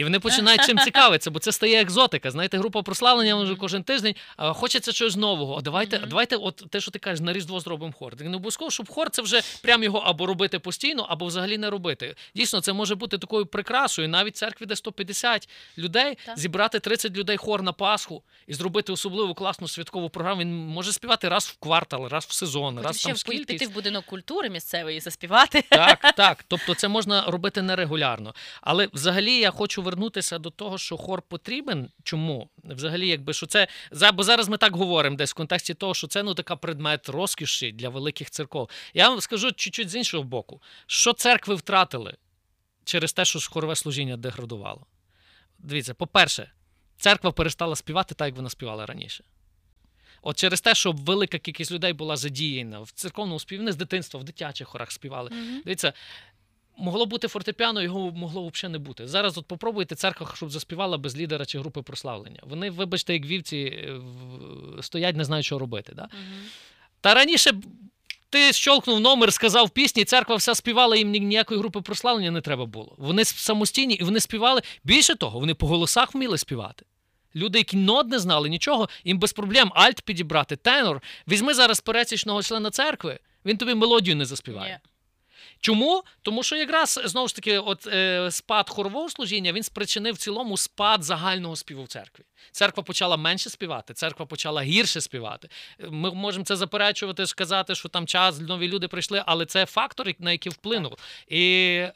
[0.00, 2.30] І вони починають чим цікавитися, бо це стає екзотика.
[2.30, 4.14] Знаєте, група прославлення вже кожен тиждень.
[4.36, 5.56] А хочеться чогось нового.
[5.58, 6.08] А давайте, Мгм.
[6.08, 8.16] давайте, от те, що ти кажеш, на Різдво зробимо хор.
[8.16, 11.70] Так не обов'язково, щоб хор це вже прям його або робити постійно, або взагалі не
[11.70, 12.14] робити.
[12.34, 14.08] Дійсно, це може бути такою прикрасою.
[14.08, 15.48] Навіть в церкві, де 150
[15.78, 16.38] людей, Так.
[16.38, 20.40] зібрати 30 людей хор на Пасху і зробити особливу класну святкову програму.
[20.40, 23.44] Він може співати раз в квартал, раз в сезон, Потім раз ще там в- скільки.
[23.44, 25.64] піти в будинок культури місцевий і заспівати.
[25.68, 26.44] Так, так.
[26.48, 28.34] Тобто це можна робити нерегулярно.
[28.60, 31.88] Але взагалі я хочу вернутися до того, що хор потрібен.
[32.02, 32.48] Чому?
[32.64, 33.68] Взагалі, якби що це
[34.14, 37.72] бо зараз ми так говоримо, десь в контексті того, що це ну така предмет розкіші
[37.72, 38.70] для великих церков.
[38.94, 42.16] Я вам скажу чуть-чуть з іншого боку, що церкви втратили
[42.84, 44.86] через те, що хорове служіння деградувало.
[45.58, 46.52] Дивіться, по-перше,
[46.96, 49.24] церква перестала співати так, як вона співала раніше.
[50.22, 54.20] От через те, що велика кількість людей була задіяна в церковному співі, не з дитинства,
[54.20, 55.30] в дитячих хорах співали.
[55.30, 55.62] Мгм.
[55.64, 55.92] Дивіться,
[56.80, 59.06] могло бути фортепіано, його могло взагалі не бути.
[59.06, 62.40] Зараз от попробуйте церква, щоб заспівала без лідера чи групи прославлення.
[62.42, 64.00] Вони, вибачте, як вівці е,
[64.82, 65.92] стоять, не знають, що робити.
[65.96, 66.02] Да?
[66.02, 66.42] Мгм.
[67.00, 67.52] Та раніше
[68.30, 72.94] ти щолкнув номер, сказав пісні, церква вся співала, їм ніякої групи прославлення не треба було.
[72.98, 74.62] Вони самостійні і вони співали.
[74.84, 76.86] Більше того, вони по голосах вміли співати.
[77.36, 81.02] Люди, які нот не знали нічого, їм без проблем альт підібрати, тенор.
[81.28, 84.80] Візьми зараз пересічного члена церкви, він тобі мелодію не заспіває.
[84.84, 84.90] Ні.
[85.60, 86.02] Чому?
[86.22, 90.56] Тому що якраз знову ж таки, от е, спад хорового служіння він спричинив в цілому
[90.56, 92.24] спад загального співу в церкві.
[92.52, 95.48] Церква почала менше співати, церква почала гірше співати.
[95.88, 100.32] Ми можемо це заперечувати, сказати, що там час нові люди прийшли, але це фактор, на
[100.32, 100.96] який вплинув.
[101.28, 101.42] І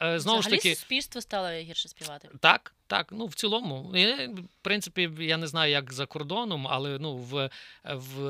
[0.02, 2.28] е, знову ж таки, суспільство стало гірше співати.
[2.40, 3.92] так, так, ну в цілому.
[3.96, 7.50] І, в принципі, я не знаю, як за кордоном, але ну в,
[7.84, 8.20] в,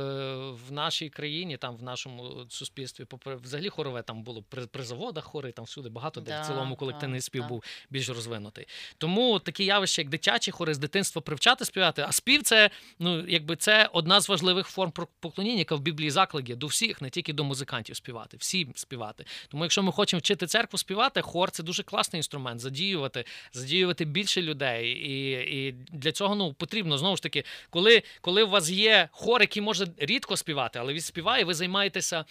[0.50, 5.24] в нашій країні, там в нашому суспільстві, попри взагалі хорове там було при, при заводах
[5.24, 7.48] хори, там всюди багато, де в цілому колективний да, спів да.
[7.48, 8.66] був більш розвинутий.
[8.98, 12.04] Тому такі явища, як дитячі хори з дитинства привчати співати.
[12.08, 16.48] А спів це ну якби це одна з важливих форм поклоніння, яка в Біблії заклик
[16.48, 19.24] є до всіх, не тільки до музикантів співати, всім співати.
[19.48, 24.42] Тому, якщо ми хочемо вчити церкву співати, хор це дуже класний інструмент, задіювати, задіювати більше
[24.44, 24.88] людей.
[24.88, 29.40] І, і для цього ну потрібно знову ж таки, коли, коли у вас є хор,
[29.40, 32.24] який може рідко співати, але він співає, ви займаєтеся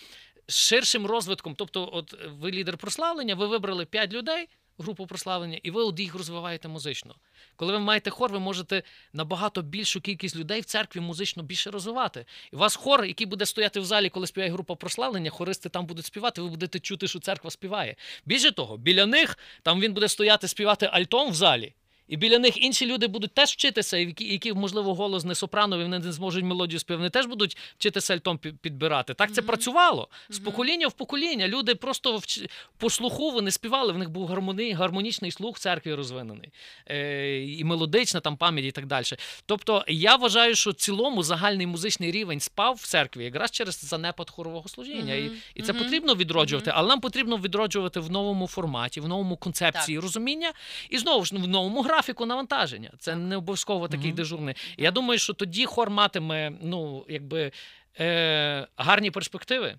[0.47, 1.55] ширшим розвитком.
[1.55, 4.47] Тобто, от ви лідер прославлення, ви вибрали 5 людей.
[4.78, 7.16] Групу прославлення, і ви от їх розвиваєте музично.
[7.55, 8.84] Коли ви маєте хор, ви можете
[9.14, 12.26] набагато більшу кількість людей в церкві музично більше розвивати.
[12.53, 15.86] І у вас хор, який буде стояти в залі, коли співає група прославлення, хористи там
[15.86, 17.95] будуть співати, ви будете чути, що церква співає.
[18.26, 21.74] Більше того, біля них там він буде стояти співати альтом в залі.
[22.08, 25.99] І біля них інші люди будуть теж вчитися, які, які можливо, голос не сопрановий, вони
[25.99, 29.14] не зможуть мелодію співати, вони теж будуть вчитися альтом підбирати.
[29.14, 29.45] Так це mm-hmm.
[29.45, 31.47] працювало з покоління в покоління.
[31.47, 32.41] Люди просто вч...
[32.78, 33.93] по слуху вони співали.
[33.93, 34.74] В них був гармоні...
[34.74, 36.49] гармонічний слух в церкві розвинений,
[36.88, 37.43] е...
[37.43, 39.06] і мелодична там пам'ять, і так далі.
[39.45, 44.30] Тобто я вважаю, що в цілому загальний музичний рівень спав в церкві якраз через занепад
[44.30, 45.14] хорового служіння.
[45.14, 45.32] Mm-hmm.
[45.32, 45.84] І і це mm-hmm.
[45.84, 50.04] потрібно відроджувати, але нам потрібно відроджувати в новому форматі, в новому концепції так.
[50.04, 50.54] розуміння
[50.89, 51.93] і знову ж в новому графіку
[52.26, 52.91] навантаження.
[53.00, 54.16] Це не обов'язково такий mm-hmm.
[54.16, 54.56] дежурний.
[54.78, 57.52] Я думаю, що тоді хор матиме ну, якби,
[58.00, 59.76] е, гарні перспективи.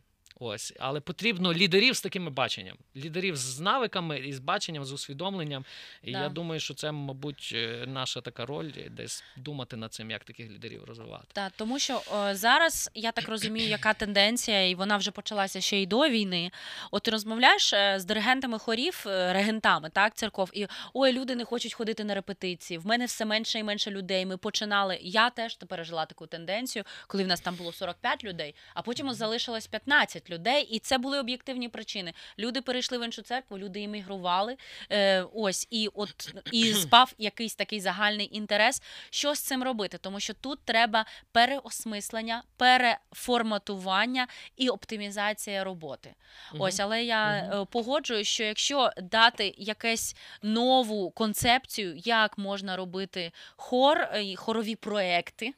[0.46, 5.64] Ось, але потрібно лідерів з такими баченням, лідерів з навиками і з баченням, з усвідомленням.
[6.02, 6.22] І да.
[6.22, 10.50] я думаю, що це, мабуть, е, наша така роль, десь думати над цим, як таких
[10.50, 11.24] лідерів розвивати.
[11.32, 15.82] Так, тому що о, зараз я так розумію, яка тенденція, і вона вже почалася ще
[15.82, 16.50] й до війни.
[16.90, 21.44] От ти розмовляєш е, з диригентами хорів, е, регентами, так, церков, і ой, люди не
[21.44, 22.78] хочуть ходити на репетиції.
[22.78, 24.26] В мене все менше і менше людей.
[24.26, 24.98] Ми починали.
[25.02, 29.66] Я теж пережила таку тенденцію, коли в нас там було 45 людей, а потім залишилось
[29.66, 32.12] 15 людей, і це були об'єктивні причини.
[32.38, 34.56] Люди перейшли в іншу церкву, люди іммігрували.
[34.90, 38.82] Е, Ось і от і спав якийсь такий загальний інтерес.
[39.10, 39.98] Що з цим робити?
[39.98, 44.26] Тому що тут треба переосмислення, переформатування
[44.56, 46.14] і оптимізація роботи.
[46.58, 47.66] Ось, але я угу.
[47.66, 55.54] погоджуюсь, що якщо дати якусь нову концепцію, як можна робити хор, е, хорові проекти.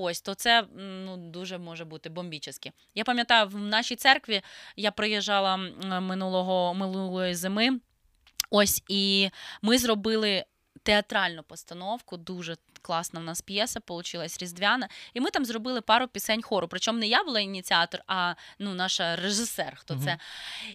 [0.00, 2.72] Ось, то це ну, дуже може бути бомбічески.
[2.94, 4.42] Я пам'ятаю, в нашій церкві
[4.76, 5.56] я приїжджала
[6.00, 7.80] минулого минулої зими.
[8.50, 9.30] Ось і
[9.62, 10.44] ми зробили
[10.82, 14.88] театральну постановку, дуже класна в нас п'єса, получилась різдвяна.
[15.14, 16.68] І ми там зробили пару пісень хору.
[16.68, 19.76] Причому не я була ініціатор, а ну, наша режисер.
[19.76, 20.02] Хто угу.
[20.04, 20.18] це?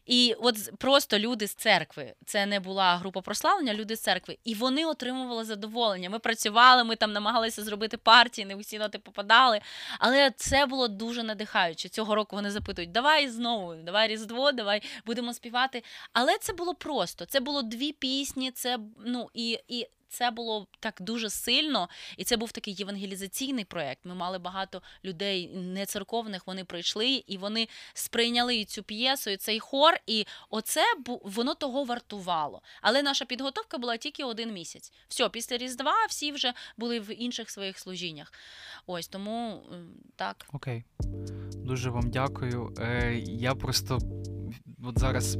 [0.06, 2.14] І от просто люди з церкви.
[2.26, 4.38] Це не була група прославлення, люди з церкви.
[4.44, 6.10] І вони отримували задоволення.
[6.10, 9.62] Ми працювали, ми там намагалися зробити партії, не усі ноти попадали.
[10.00, 11.90] Але це було дуже надихаюче.
[11.90, 15.84] Цього року вони запитують: давай знову, давай Різдво, давай будемо співати.
[16.14, 17.26] Але це було просто.
[17.26, 19.60] Це було дві пісні, це ну і.
[19.68, 24.06] і це було так дуже сильно, і це був такий євангелізаційний проєкт.
[24.06, 29.60] Ми мали багато людей не церковних, вони прийшли і вони сприйняли цю п'єсу, і цей
[29.60, 30.82] хор, і оце
[31.24, 32.62] воно того вартувало.
[32.82, 34.92] Але наша підготовка була тільки один місяць.
[35.08, 38.34] Все, після Різдва всі вже були в інших своїх служіннях.
[38.88, 39.64] Ось тому
[40.16, 40.46] так.
[40.54, 40.84] Окей,
[41.56, 42.74] дуже вам дякую.
[42.80, 44.00] Е, Я просто
[44.84, 45.38] от зараз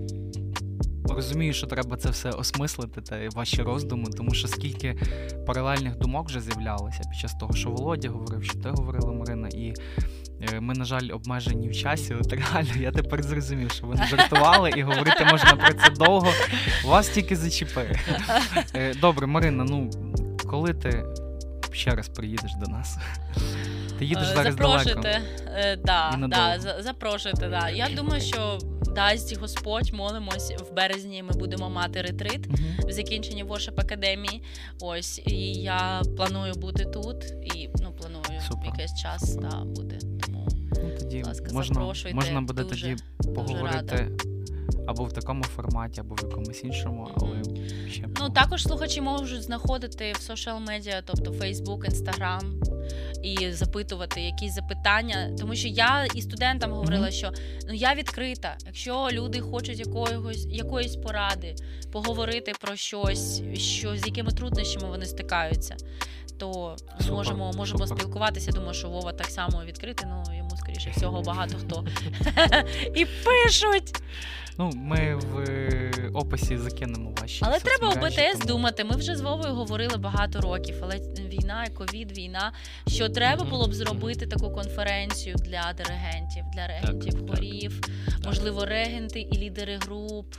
[1.10, 4.98] розумію, що треба це все осмислити та ваші роздуми, тому що скільки
[5.48, 9.74] паралельних думок вже з'являлося під час того, що Володя говорив, що ти говорила Марина, і
[10.54, 12.14] е, ми, на жаль, обмежені в часі.
[12.14, 16.32] От реально, я тепер зрозумів, що ви не жартували, і говорити можна про це довго.
[16.86, 18.00] Вас тільки зачіпає.
[18.76, 19.90] Е, добре, Марина, ну
[20.50, 21.06] коли ти
[21.72, 22.98] ще раз приїдеш до нас?
[24.04, 25.22] Ти їдеш е, зараз Запрошуйте,
[25.86, 26.28] далеко.
[26.28, 27.70] да, да, запрошуйте, да.
[27.70, 28.60] Я думаю, що
[28.96, 31.24] дасть Господь, молимось в березні.
[31.24, 32.88] Ми будемо мати ретрит uh-huh.
[32.88, 34.44] в закінченні Воршап академії.
[34.82, 38.66] Ось і я планую бути тут і ну планую Супер.
[38.66, 39.98] якийсь час та бути.
[40.26, 42.16] Тому ну, тоді будь ласка, можна, запрошуйте.
[42.16, 43.04] Можна буде дуже, тоді
[43.36, 44.08] поговорити.
[44.88, 47.44] Або в такому форматі, або в якомусь іншому, але
[47.90, 52.42] ще ну також слухачі можуть знаходити в соціал медіа, тобто Facebook, Instagram,
[53.24, 55.36] і запитувати якісь запитання.
[55.40, 57.32] Тому що я і студентам говорила, що
[57.68, 58.58] ну я відкрита.
[58.66, 61.56] Якщо люди хочуть якогось якоїсь поради,
[61.92, 65.76] поговорити про щось, що з якими труднощами вони стикаються,
[66.38, 68.02] то супер, можемо можемо супер.
[68.02, 68.52] спілкуватися.
[68.52, 71.86] Думаю, що Вова так само відкритий, ну йому скоріше всього багато хто
[72.96, 73.94] і пишуть.
[74.58, 77.46] Ну, ми в е, описі закинемо ваші.
[77.46, 78.46] Але треба у БТС тому...
[78.46, 78.84] думати.
[78.84, 81.00] Ми вже з Вовою говорили багато років, але
[81.30, 82.52] війна, ковід, війна.
[82.88, 88.26] Що треба було б зробити таку конференцію для диригентів, для регентів, так, хорів, так.
[88.26, 90.36] можливо, регенти і лідери груп.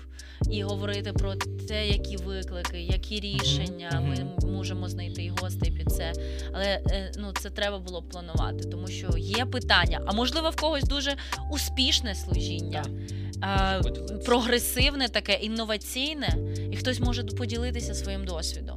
[0.50, 1.34] І говорити про
[1.68, 4.42] те, які виклики, які рішення mm-hmm.
[4.42, 6.12] ми можемо знайти і гостей під це.
[6.52, 10.00] Але е, ну це треба було б планувати, тому що є питання.
[10.06, 11.16] А можливо, в когось дуже
[11.50, 12.84] успішне служіння
[13.40, 13.80] а,
[14.26, 16.38] прогресивне, таке інноваційне,
[16.70, 18.76] і хтось може поділитися своїм досвідом.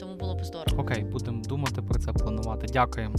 [0.00, 0.82] Тому було б здорово.
[0.82, 2.66] Окей, будемо думати про це, планувати.
[2.72, 3.16] Дякуємо.